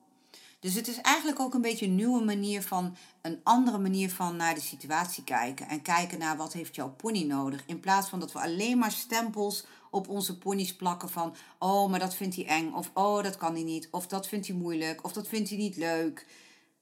Dus 0.60 0.74
het 0.74 0.88
is 0.88 1.00
eigenlijk 1.00 1.40
ook 1.40 1.54
een 1.54 1.60
beetje 1.60 1.86
een 1.86 1.94
nieuwe 1.94 2.24
manier 2.24 2.62
van, 2.62 2.96
een 3.22 3.40
andere 3.42 3.78
manier 3.78 4.10
van 4.10 4.36
naar 4.36 4.54
de 4.54 4.60
situatie 4.60 5.24
kijken. 5.24 5.68
En 5.68 5.82
kijken 5.82 6.18
naar 6.18 6.36
wat 6.36 6.52
heeft 6.52 6.74
jouw 6.74 6.90
pony 6.90 7.22
nodig. 7.22 7.62
In 7.66 7.80
plaats 7.80 8.08
van 8.08 8.20
dat 8.20 8.32
we 8.32 8.40
alleen 8.40 8.78
maar 8.78 8.92
stempels 8.92 9.64
op 9.90 10.08
onze 10.08 10.38
ponies 10.38 10.76
plakken 10.76 11.08
van, 11.08 11.34
oh, 11.58 11.90
maar 11.90 11.98
dat 11.98 12.14
vindt 12.14 12.36
hij 12.36 12.46
eng. 12.46 12.72
Of, 12.72 12.90
oh, 12.94 13.22
dat 13.22 13.36
kan 13.36 13.54
hij 13.54 13.62
niet. 13.62 13.88
Of 13.90 14.06
dat 14.06 14.28
vindt 14.28 14.46
hij 14.46 14.56
moeilijk. 14.56 15.04
Of 15.04 15.12
dat 15.12 15.28
vindt 15.28 15.48
hij 15.48 15.58
niet 15.58 15.76
leuk. 15.76 16.26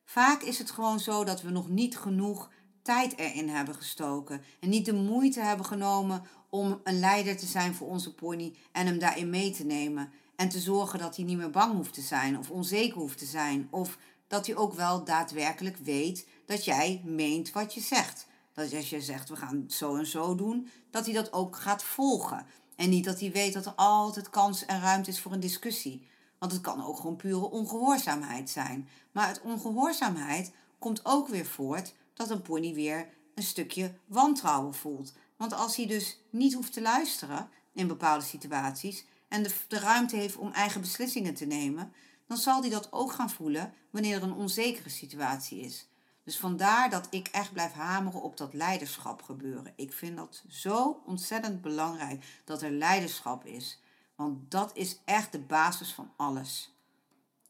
Vaak 0.05 0.43
is 0.43 0.59
het 0.59 0.71
gewoon 0.71 1.01
zo 1.01 1.25
dat 1.25 1.43
we 1.43 1.51
nog 1.51 1.69
niet 1.69 1.99
genoeg 1.99 2.51
tijd 2.83 3.19
erin 3.19 3.49
hebben 3.49 3.75
gestoken. 3.75 4.43
En 4.61 4.69
niet 4.69 4.85
de 4.85 4.95
moeite 4.95 5.41
hebben 5.41 5.67
genomen 5.67 6.23
om 6.51 6.81
een 6.85 6.99
leider 6.99 7.37
te 7.37 7.47
zijn 7.47 7.75
voor 7.75 7.89
onze 7.89 8.15
pony 8.15 8.55
en 8.73 8.87
hem 8.87 8.99
daarin 8.99 9.31
mee 9.31 9.51
te 9.51 9.65
nemen. 9.65 10.13
En 10.39 10.49
te 10.49 10.61
zorgen 10.61 10.99
dat 10.99 11.17
hij 11.17 11.25
niet 11.25 11.37
meer 11.37 11.51
bang 11.51 11.75
hoeft 11.75 11.95
te 11.95 12.01
zijn 12.01 12.39
of 12.39 12.51
onzeker 12.51 12.99
hoeft 12.99 13.19
te 13.19 13.25
zijn. 13.25 13.69
Of 13.71 13.99
dat 14.27 14.47
hij 14.47 14.57
ook 14.57 14.75
wel 14.75 15.05
daadwerkelijk 15.05 15.77
weet 15.77 16.27
dat 16.47 16.65
jij 16.65 17.03
meent 17.05 17.53
wat 17.53 17.75
je 17.75 17.81
zegt. 17.81 18.27
Dat 18.53 18.75
als 18.75 18.91
je 18.91 19.01
zegt 19.01 19.29
we 19.29 19.37
gaan 19.37 19.65
zo 19.69 19.97
en 19.97 20.07
zo 20.07 20.35
doen, 20.35 20.69
dat 20.91 21.05
hij 21.05 21.15
dat 21.15 21.33
ook 21.33 21.57
gaat 21.57 21.83
volgen. 21.83 22.47
En 22.77 22.89
niet 22.89 23.05
dat 23.05 23.21
hij 23.21 23.33
weet 23.33 23.53
dat 23.53 23.67
er 23.67 23.73
altijd 23.73 24.31
kans 24.31 24.67
en 24.67 24.81
ruimte 24.81 25.11
is 25.11 25.21
voor 25.21 25.33
een 25.33 25.41
discussie. 25.41 26.07
Want 26.39 26.53
het 26.53 26.61
kan 26.61 26.85
ook 26.85 26.97
gewoon 26.97 27.17
pure 27.17 27.51
ongehoorzaamheid 27.51 28.51
zijn. 28.51 28.89
Maar 29.13 29.27
uit 29.27 29.41
ongehoorzaamheid 29.41 30.53
komt 30.79 31.01
ook 31.05 31.29
weer 31.29 31.47
voort 31.47 31.95
dat 32.15 32.31
een 32.31 32.43
pony 32.43 32.75
weer 32.75 33.09
een 33.35 33.43
stukje 33.43 33.95
wantrouwen 34.07 34.75
voelt. 34.75 35.13
Want 35.37 35.53
als 35.53 35.77
hij 35.77 35.87
dus 35.87 36.19
niet 36.31 36.55
hoeft 36.55 36.73
te 36.73 36.81
luisteren 36.81 37.49
in 37.73 37.87
bepaalde 37.87 38.25
situaties, 38.25 39.05
en 39.29 39.43
de, 39.43 39.51
de 39.69 39.79
ruimte 39.79 40.17
heeft 40.17 40.37
om 40.37 40.53
eigen 40.53 40.81
beslissingen 40.81 41.35
te 41.35 41.47
nemen, 41.47 41.93
dan 42.27 42.37
zal 42.37 42.61
hij 42.61 42.71
dat 42.71 42.93
ook 42.93 43.13
gaan 43.13 43.31
voelen 43.31 43.73
wanneer 43.91 44.17
er 44.17 44.23
een 44.23 44.33
onzekere 44.33 44.89
situatie 44.89 45.61
is. 45.61 45.89
Dus 46.25 46.39
vandaar 46.39 46.91
dat 46.91 47.07
ik 47.11 47.29
echt 47.29 47.53
blijf 47.53 47.73
hameren 47.73 48.23
op 48.23 48.37
dat 48.37 48.55
leiderschap 48.55 49.23
gebeuren. 49.23 49.73
Ik 49.77 49.93
vind 49.93 50.17
dat 50.17 50.45
zo 50.49 51.03
ontzettend 51.07 51.61
belangrijk 51.61 52.25
dat 52.45 52.63
er 52.63 52.71
leiderschap 52.71 53.45
is. 53.45 53.81
Want 54.17 54.51
dat 54.51 54.71
is 54.75 55.01
echt 55.05 55.33
de 55.33 55.39
basis 55.39 55.93
van 55.93 56.11
alles. 56.17 56.77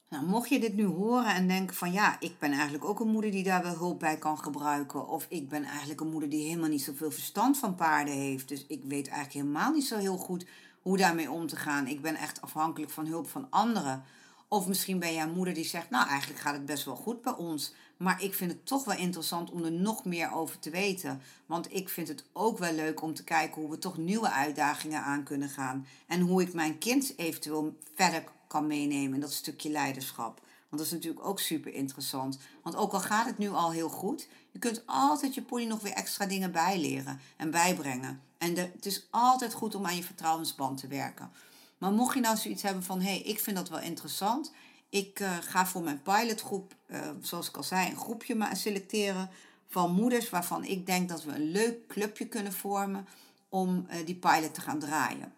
Nou, 0.08 0.26
mocht 0.26 0.48
je 0.48 0.60
dit 0.60 0.74
nu 0.74 0.84
horen 0.84 1.34
en 1.34 1.48
denken 1.48 1.76
van 1.76 1.92
ja, 1.92 2.20
ik 2.20 2.38
ben 2.38 2.52
eigenlijk 2.52 2.84
ook 2.84 3.00
een 3.00 3.10
moeder 3.10 3.30
die 3.30 3.42
daar 3.42 3.62
wel 3.62 3.76
hulp 3.76 3.98
bij 3.98 4.16
kan 4.16 4.38
gebruiken. 4.38 5.08
Of 5.08 5.26
ik 5.28 5.48
ben 5.48 5.64
eigenlijk 5.64 6.00
een 6.00 6.10
moeder 6.10 6.28
die 6.28 6.46
helemaal 6.46 6.68
niet 6.68 6.82
zoveel 6.82 7.10
verstand 7.10 7.58
van 7.58 7.74
paarden 7.74 8.14
heeft. 8.14 8.48
Dus 8.48 8.66
ik 8.66 8.84
weet 8.84 9.08
eigenlijk 9.08 9.32
helemaal 9.32 9.72
niet 9.72 9.86
zo 9.86 9.98
heel 9.98 10.16
goed 10.16 10.46
hoe 10.88 10.96
daarmee 10.96 11.30
om 11.30 11.46
te 11.46 11.56
gaan. 11.56 11.86
Ik 11.86 12.02
ben 12.02 12.14
echt 12.14 12.40
afhankelijk 12.40 12.92
van 12.92 13.06
hulp 13.06 13.28
van 13.28 13.46
anderen. 13.50 14.04
Of 14.48 14.66
misschien 14.66 14.98
ben 14.98 15.14
jij 15.14 15.22
een 15.22 15.34
moeder 15.34 15.54
die 15.54 15.64
zegt, 15.64 15.90
nou 15.90 16.08
eigenlijk 16.08 16.40
gaat 16.40 16.54
het 16.54 16.66
best 16.66 16.84
wel 16.84 16.96
goed 16.96 17.22
bij 17.22 17.34
ons. 17.34 17.74
Maar 17.96 18.22
ik 18.22 18.34
vind 18.34 18.50
het 18.50 18.66
toch 18.66 18.84
wel 18.84 18.96
interessant 18.96 19.50
om 19.50 19.64
er 19.64 19.72
nog 19.72 20.04
meer 20.04 20.32
over 20.32 20.58
te 20.58 20.70
weten. 20.70 21.22
Want 21.46 21.74
ik 21.74 21.88
vind 21.88 22.08
het 22.08 22.24
ook 22.32 22.58
wel 22.58 22.72
leuk 22.72 23.02
om 23.02 23.14
te 23.14 23.24
kijken 23.24 23.60
hoe 23.60 23.70
we 23.70 23.78
toch 23.78 23.96
nieuwe 23.96 24.30
uitdagingen 24.30 25.02
aan 25.02 25.22
kunnen 25.22 25.48
gaan. 25.48 25.86
En 26.06 26.20
hoe 26.20 26.42
ik 26.42 26.52
mijn 26.52 26.78
kind 26.78 27.12
eventueel 27.16 27.78
verder 27.94 28.24
kan 28.46 28.66
meenemen 28.66 29.14
in 29.14 29.20
dat 29.20 29.32
stukje 29.32 29.70
leiderschap. 29.70 30.40
Want 30.68 30.82
dat 30.82 30.86
is 30.86 30.92
natuurlijk 30.92 31.26
ook 31.26 31.40
super 31.40 31.74
interessant. 31.74 32.38
Want 32.62 32.76
ook 32.76 32.92
al 32.92 33.00
gaat 33.00 33.26
het 33.26 33.38
nu 33.38 33.48
al 33.48 33.70
heel 33.70 33.88
goed, 33.88 34.28
je 34.50 34.58
kunt 34.58 34.82
altijd 34.86 35.34
je 35.34 35.42
pony 35.42 35.64
nog 35.64 35.80
weer 35.80 35.92
extra 35.92 36.26
dingen 36.26 36.52
bijleren 36.52 37.20
en 37.36 37.50
bijbrengen. 37.50 38.27
En 38.38 38.56
het 38.56 38.86
is 38.86 39.06
altijd 39.10 39.54
goed 39.54 39.74
om 39.74 39.86
aan 39.86 39.96
je 39.96 40.02
vertrouwensband 40.02 40.80
te 40.80 40.86
werken. 40.86 41.30
Maar 41.78 41.92
mocht 41.92 42.14
je 42.14 42.20
nou 42.20 42.36
zoiets 42.36 42.62
hebben 42.62 42.82
van, 42.82 43.00
hé, 43.00 43.10
hey, 43.10 43.20
ik 43.20 43.40
vind 43.40 43.56
dat 43.56 43.68
wel 43.68 43.80
interessant. 43.80 44.52
Ik 44.88 45.20
uh, 45.20 45.36
ga 45.40 45.66
voor 45.66 45.82
mijn 45.82 46.02
pilotgroep, 46.02 46.74
uh, 46.86 47.08
zoals 47.20 47.48
ik 47.48 47.56
al 47.56 47.62
zei, 47.62 47.90
een 47.90 47.96
groepje 47.96 48.48
selecteren 48.52 49.30
van 49.66 49.92
moeders 49.92 50.30
waarvan 50.30 50.64
ik 50.64 50.86
denk 50.86 51.08
dat 51.08 51.24
we 51.24 51.34
een 51.34 51.50
leuk 51.50 51.86
clubje 51.86 52.26
kunnen 52.26 52.52
vormen 52.52 53.08
om 53.48 53.86
uh, 53.90 54.06
die 54.06 54.14
pilot 54.14 54.54
te 54.54 54.60
gaan 54.60 54.78
draaien. 54.78 55.32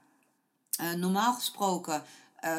normaal 0.97 1.35
gesproken 1.35 2.03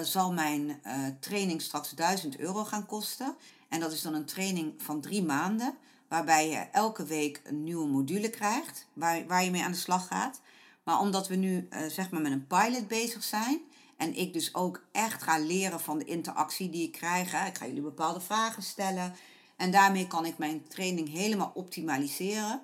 zal 0.02 0.34
mijn 0.34 0.82
training 1.20 1.62
straks 1.62 1.90
1000 1.90 2.38
euro 2.38 2.66
gaan 2.66 2.86
kosten. 2.86 3.36
En 3.70 3.80
dat 3.80 3.92
is 3.92 4.02
dan 4.02 4.14
een 4.14 4.26
training 4.26 4.74
van 4.78 5.02
drie 5.02 5.24
maanden 5.24 5.78
waarbij 6.12 6.50
je 6.50 6.58
elke 6.58 7.06
week 7.06 7.42
een 7.44 7.64
nieuwe 7.64 7.88
module 7.88 8.30
krijgt 8.30 8.88
waar, 8.94 9.28
waar 9.28 9.44
je 9.44 9.52
mee 9.52 9.64
aan 9.64 9.72
de 9.72 9.78
slag 9.78 10.08
gaat. 10.08 10.42
Maar 10.84 11.00
omdat 11.00 11.28
we 11.28 11.36
nu 11.36 11.68
uh, 11.70 11.86
zeg 11.86 12.10
maar 12.10 12.22
met 12.22 12.32
een 12.32 12.48
pilot 12.48 12.88
bezig 12.88 13.24
zijn 13.24 13.62
en 13.98 14.16
ik 14.16 14.34
dus 14.34 14.56
ook 14.56 14.84
echt 14.92 15.24
ga 15.24 15.40
leren 15.40 15.80
van 15.80 15.98
de 15.98 16.06
interactie 16.06 16.70
die 16.70 16.88
ik 16.88 16.92
krijg, 16.92 17.32
hè, 17.32 17.48
ik 17.48 17.58
ga 17.58 17.66
jullie 17.66 17.82
bepaalde 17.82 18.22
vragen 18.22 18.64
stellen 18.64 19.16
en 19.58 19.72
daarmee 19.72 20.08
kan 20.08 20.26
ik 20.26 20.38
mijn 20.38 20.68
training 20.68 21.10
helemaal 21.10 21.52
optimaliseren, 21.54 22.64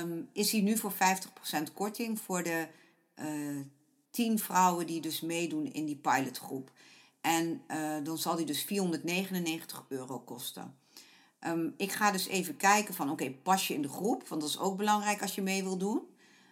um, 0.00 0.28
is 0.32 0.52
hij 0.52 0.60
nu 0.60 0.78
voor 0.78 0.92
50% 0.92 1.72
korting 1.74 2.20
voor 2.20 2.42
de 2.42 2.66
uh, 3.16 3.58
eh, 3.58 3.66
10 4.10 4.38
vrouwen 4.38 4.86
die 4.86 5.00
dus 5.00 5.20
meedoen 5.20 5.72
in 5.72 5.84
die 5.84 5.96
pilotgroep. 5.96 6.70
En 7.20 7.62
uh, 7.68 7.96
dan 8.02 8.18
zal 8.18 8.36
die 8.36 8.46
dus 8.46 8.62
499 8.62 9.84
euro 9.88 10.18
kosten. 10.18 10.81
Ehm, 11.42 11.68
ik 11.76 11.92
ga 11.92 12.10
dus 12.10 12.26
even 12.26 12.56
kijken 12.56 12.94
van 12.94 13.10
oké, 13.10 13.30
pas 13.30 13.68
je 13.68 13.74
in 13.74 13.82
de 13.82 13.88
groep? 13.88 14.28
Want 14.28 14.40
dat 14.40 14.50
is 14.50 14.58
ook 14.58 14.76
belangrijk 14.76 15.22
als 15.22 15.34
je 15.34 15.42
mee 15.42 15.62
wil 15.62 15.76
doen. 15.76 16.00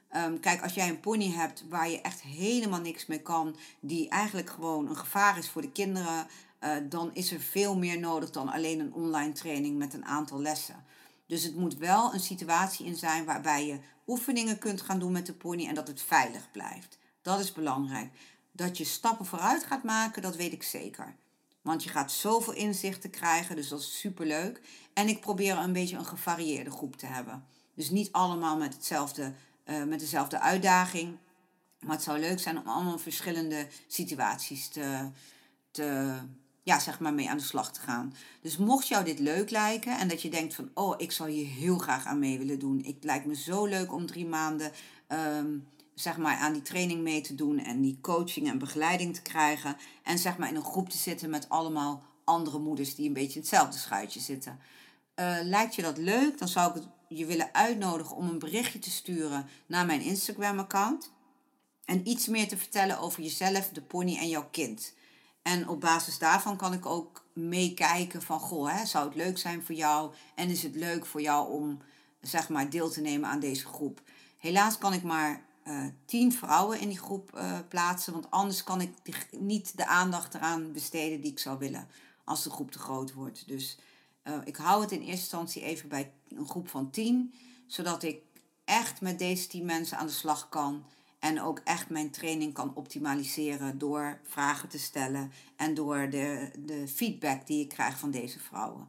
Ehm, 0.09 0.41
kijk, 0.41 0.63
als 0.63 0.75
jij 0.75 0.89
een 0.89 1.01
pony 1.01 1.31
hebt 1.33 1.65
waar 1.69 1.91
je 1.91 2.01
echt 2.01 2.23
helemaal 2.23 2.81
niks 2.81 3.07
mee 3.07 3.23
kan, 3.23 3.57
die 3.81 4.09
eigenlijk 4.09 4.51
gewoon 4.51 4.89
een 4.89 4.97
gevaar 4.97 5.39
is 5.39 5.49
voor 5.51 5.63
de 5.63 5.73
kinderen, 5.73 6.27
uh, 6.61 6.77
dan 6.89 7.11
is 7.15 7.33
er 7.33 7.41
veel 7.41 7.77
meer 7.77 8.01
nodig 8.01 8.31
dan 8.31 8.49
alleen 8.49 8.81
een 8.81 8.95
online 8.95 9.33
training 9.33 9.79
met 9.79 9.95
een 9.95 10.05
aantal 10.05 10.41
lessen. 10.41 10.85
Dus 11.27 11.43
het 11.43 11.57
moet 11.57 11.77
wel 11.77 12.15
een 12.15 12.21
situatie 12.21 12.87
in 12.87 12.97
zijn 12.97 13.25
waarbij 13.25 13.67
je 13.67 13.79
oefeningen 14.07 14.59
kunt 14.59 14.81
gaan 14.81 14.99
doen 14.99 15.13
met 15.13 15.27
de 15.27 15.35
pony 15.35 15.67
en 15.67 15.75
dat 15.75 15.89
het 15.89 16.03
veilig 16.03 16.51
blijft. 16.51 16.99
Dat 17.23 17.41
is 17.41 17.53
belangrijk. 17.53 18.11
dat 18.53 18.79
je 18.79 18.85
stappen 18.85 19.27
vooruit 19.27 19.65
gaat 19.65 19.83
maken, 19.83 20.23
dat 20.23 20.37
weet 20.37 20.53
ik 20.53 20.63
zeker. 20.63 21.15
Want 21.63 21.85
je 21.85 21.91
gaat 21.91 22.13
zoveel 22.13 22.53
inzichten 22.53 23.11
krijgen, 23.11 23.57
dus 23.57 23.69
dat 23.69 23.81
is 23.81 23.99
superleuk. 23.99 24.61
En 24.93 25.09
ik 25.09 25.21
probeer 25.21 25.57
een 25.57 25.73
beetje 25.73 25.97
een 25.97 26.05
gevarieerde 26.05 26.71
groep 26.71 26.97
te 26.97 27.07
hebben. 27.07 27.45
Dus 27.75 27.91
niet 27.91 28.13
allemaal 28.13 28.57
met, 28.57 28.75
hetzelfde, 28.75 29.33
uh, 29.65 29.85
met 29.85 30.01
dezelfde 30.01 30.41
uitdaging. 30.41 31.17
Maar 31.81 31.95
het 31.95 32.05
zou 32.05 32.19
leuk 32.19 32.39
zijn 32.39 32.59
om 32.59 32.67
allemaal 32.67 32.99
verschillende 32.99 33.67
situaties 33.87 34.69
te, 34.69 35.11
te, 35.71 36.17
ja, 36.63 36.79
zeg 36.79 37.01
maar 37.01 37.15
mee 37.15 37.31
aan 37.31 37.37
de 37.37 37.43
slag 37.43 37.73
te 37.73 37.81
gaan. 37.81 38.15
Dus 38.43 38.57
mocht 38.57 38.89
jou 38.89 39.05
dit 39.05 39.19
leuk 39.19 39.51
lijken 39.51 39.99
en 39.99 40.09
dat 40.09 40.23
je 40.23 40.31
denkt 40.31 40.55
van, 40.55 40.71
oh, 40.75 40.95
ik 40.97 41.13
zou 41.13 41.31
hier 41.31 41.47
heel 41.47 41.79
graag 41.79 42.07
aan 42.07 42.19
mee 42.19 42.39
willen 42.39 42.59
doen. 42.59 42.83
Het 42.87 43.05
lijkt 43.05 43.27
me 43.27 43.35
zo 43.35 43.65
leuk 43.67 43.93
om 43.93 44.07
drie 44.07 44.27
maanden, 44.27 44.73
um, 45.09 45.69
zeg 46.01 46.17
maar, 46.17 46.37
aan 46.37 46.53
die 46.53 46.63
training 46.63 47.03
mee 47.03 47.21
te 47.21 47.35
doen 47.35 47.59
en 47.59 47.81
die 47.81 47.99
coaching 48.01 48.49
en 48.49 48.59
begeleiding 48.59 49.15
te 49.15 49.23
krijgen. 49.23 49.77
En 50.03 50.19
zeg 50.19 50.39
maar 50.39 50.49
in 50.49 50.57
een 50.57 50.65
groep 50.65 50.89
te 50.89 50.97
zitten 50.97 51.31
met 51.31 51.49
allemaal 51.49 52.03
andere 52.25 52.59
moeders 52.59 52.95
die 52.95 53.07
een 53.07 53.13
beetje 53.13 53.35
in 53.35 53.41
hetzelfde 53.41 53.79
schuitje 53.79 54.21
zitten. 54.21 54.59
Uh, 55.17 55.37
lijkt 55.43 55.75
je 55.75 55.83
dat 55.83 55.99
leuk, 55.99 56.39
dan 56.39 56.49
zou 56.49 56.79
ik 56.79 56.85
je 57.09 57.27
willen 57.27 57.55
uitnodigen 57.55 58.17
om 58.17 58.29
een 58.29 58.39
berichtje 58.39 58.79
te 58.79 58.91
sturen 58.91 59.49
naar 59.67 59.87
mijn 59.87 60.01
Instagram-account. 60.01 61.13
En 61.85 62.09
iets 62.09 62.27
meer 62.27 62.49
te 62.49 62.57
vertellen 62.57 62.99
over 62.99 63.23
jezelf, 63.23 63.69
de 63.69 63.83
pony 63.83 64.17
en 64.17 64.29
jouw 64.29 64.49
kind. 64.51 64.95
En 65.43 65.69
op 65.69 65.81
basis 65.81 66.19
daarvan 66.19 66.57
kan 66.57 66.73
ik 66.73 66.87
ook 66.87 67.25
meekijken 67.33 68.23
van, 68.23 68.41
goh, 68.41 68.77
hè, 68.77 68.87
zou 68.87 69.07
het 69.07 69.17
leuk 69.17 69.39
zijn 69.39 69.63
voor 69.63 69.75
jou? 69.75 70.15
En 70.35 70.51
is 70.51 70.63
het 70.63 70.75
leuk 70.75 71.07
voor 71.07 71.21
jou 71.21 71.53
om, 71.53 71.79
zeg 72.21 72.49
maar, 72.49 72.71
deel 72.71 72.91
te 72.91 73.01
nemen 73.01 73.29
aan 73.29 73.41
deze 73.41 73.67
groep? 73.67 74.01
Helaas 74.39 74.79
kan 74.79 74.93
ik 74.93 75.03
maar 75.03 75.43
uh, 75.71 75.87
tien 76.05 76.33
vrouwen 76.33 76.81
in 76.81 76.89
die 76.89 76.99
groep 76.99 77.31
uh, 77.35 77.59
plaatsen, 77.69 78.13
want 78.13 78.31
anders 78.31 78.65
kan 78.65 78.81
ik 78.81 79.29
niet 79.39 79.77
de 79.77 79.87
aandacht 79.87 80.35
eraan 80.35 80.73
besteden 80.73 81.21
die 81.21 81.31
ik 81.31 81.39
zou 81.39 81.59
willen 81.59 81.89
als 82.25 82.43
de 82.43 82.51
groep 82.51 82.71
te 82.71 82.79
groot 82.79 83.13
wordt. 83.13 83.49
Dus 83.49 83.79
uh, 84.25 84.35
ik 84.45 84.57
hou 84.57 84.83
het 84.83 84.93
in 84.93 84.99
eerste 84.99 85.13
instantie 85.13 85.63
even 85.63 85.89
bij 85.89 86.13
een 86.29 86.49
groep 86.49 86.69
van 86.69 86.91
tien, 86.91 87.35
zodat 87.67 88.03
ik 88.03 88.23
echt 88.65 89.01
met 89.01 89.19
deze 89.19 89.47
tien 89.47 89.65
mensen 89.65 89.99
aan 89.99 90.07
de 90.07 90.13
slag 90.13 90.49
kan 90.49 90.85
en 91.19 91.41
ook 91.43 91.61
echt 91.65 91.91
mijn 91.91 92.11
training 92.11 92.55
kan 92.55 92.75
optimaliseren 92.75 93.79
door 93.79 94.21
vragen 94.23 94.69
te 94.69 94.79
stellen 94.79 95.33
en 95.57 95.75
door 95.75 96.11
de, 96.11 96.51
de 96.59 96.89
feedback 96.89 97.47
die 97.47 97.61
ik 97.61 97.69
krijg 97.69 97.99
van 97.99 98.11
deze 98.11 98.39
vrouwen. 98.39 98.89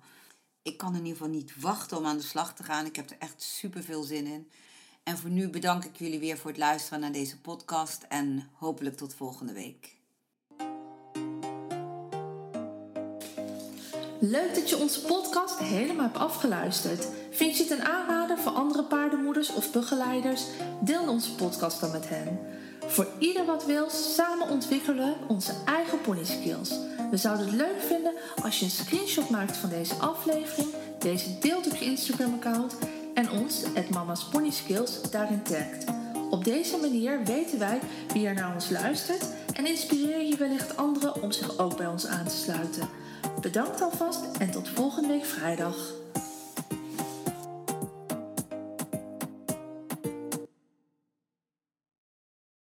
Ik 0.62 0.78
kan 0.78 0.96
in 0.96 1.06
ieder 1.06 1.12
geval 1.12 1.34
niet 1.34 1.62
wachten 1.62 1.98
om 1.98 2.06
aan 2.06 2.17
de 2.17 2.24
slag 2.24 2.56
te 2.56 2.63
gaan. 2.63 2.86
Ik 2.86 2.96
heb 2.96 3.10
er 3.10 3.17
echt 3.20 3.41
super 3.41 3.84
veel 3.84 4.04
zin 4.04 4.26
in. 4.26 4.50
En 5.04 5.18
voor 5.18 5.30
nu 5.30 5.50
bedank 5.50 5.86
ik 5.86 5.96
jullie 5.96 6.20
weer 6.20 6.38
voor 6.38 6.50
het 6.50 6.60
luisteren 6.60 7.00
naar 7.00 7.12
deze 7.12 7.40
podcast 7.42 8.06
en 8.10 8.50
hopelijk 8.54 8.98
tot 8.98 9.14
volgende 9.14 9.54
week. 9.54 9.96
Leuk 14.20 14.56
dat 14.56 14.70
je 14.70 14.78
onze 14.78 15.02
podcast 15.02 15.60
helemaal 15.60 16.06
hebt 16.06 16.18
afgeluisterd. 16.18 17.08
Vind 17.32 17.58
je 17.58 17.64
het 17.64 17.72
een 17.72 17.86
aanrader 17.86 18.38
voor 18.38 18.52
andere 18.52 18.84
paardenmoeders 18.84 19.54
of 19.54 19.72
begeleiders? 19.72 20.44
Deel 20.82 21.10
onze 21.10 21.36
podcast 21.36 21.80
dan 21.80 21.92
met 21.92 22.10
hen. 22.10 22.40
Voor 22.88 23.08
ieder 23.20 23.46
wat 23.46 23.66
wil, 23.66 23.90
samen 23.90 24.50
ontwikkelen 24.50 24.98
we 24.98 25.28
onze 25.28 25.54
eigen 25.66 26.02
pony 26.02 26.26
skills. 26.26 26.70
We 27.12 27.18
zouden 27.18 27.46
het 27.46 27.56
leuk 27.56 27.82
vinden 27.82 28.14
als 28.44 28.60
je 28.60 28.66
een 28.66 28.72
screenshot 28.72 29.30
maakt 29.30 29.58
van 29.58 29.70
deze 29.70 29.94
aflevering, 29.94 30.70
deze 31.00 31.40
deelt 31.40 31.68
op 31.68 31.76
je 31.76 31.86
Instagram-account 31.86 32.76
en 33.21 33.31
ons, 33.31 33.63
het 33.73 33.89
Mama's 33.89 34.23
Pony 34.23 34.49
Skills, 34.49 35.01
daarin 35.12 35.43
tagt. 35.43 35.86
Op 36.29 36.43
deze 36.43 36.77
manier 36.77 37.23
weten 37.23 37.60
wij 37.60 37.79
wie 38.13 38.27
er 38.27 38.34
naar 38.34 38.53
ons 38.53 38.69
luistert 38.69 39.25
en 39.53 39.65
inspireer 39.65 40.21
je 40.21 40.38
wellicht 40.38 40.77
anderen 40.77 41.21
om 41.21 41.31
zich 41.31 41.57
ook 41.57 41.77
bij 41.77 41.88
ons 41.88 42.07
aan 42.07 42.25
te 42.25 42.36
sluiten. 42.36 42.89
Bedankt 43.41 43.81
alvast 43.81 44.38
en 44.38 44.51
tot 44.51 44.69
volgende 44.69 45.07
week 45.07 45.25
vrijdag. 45.25 46.01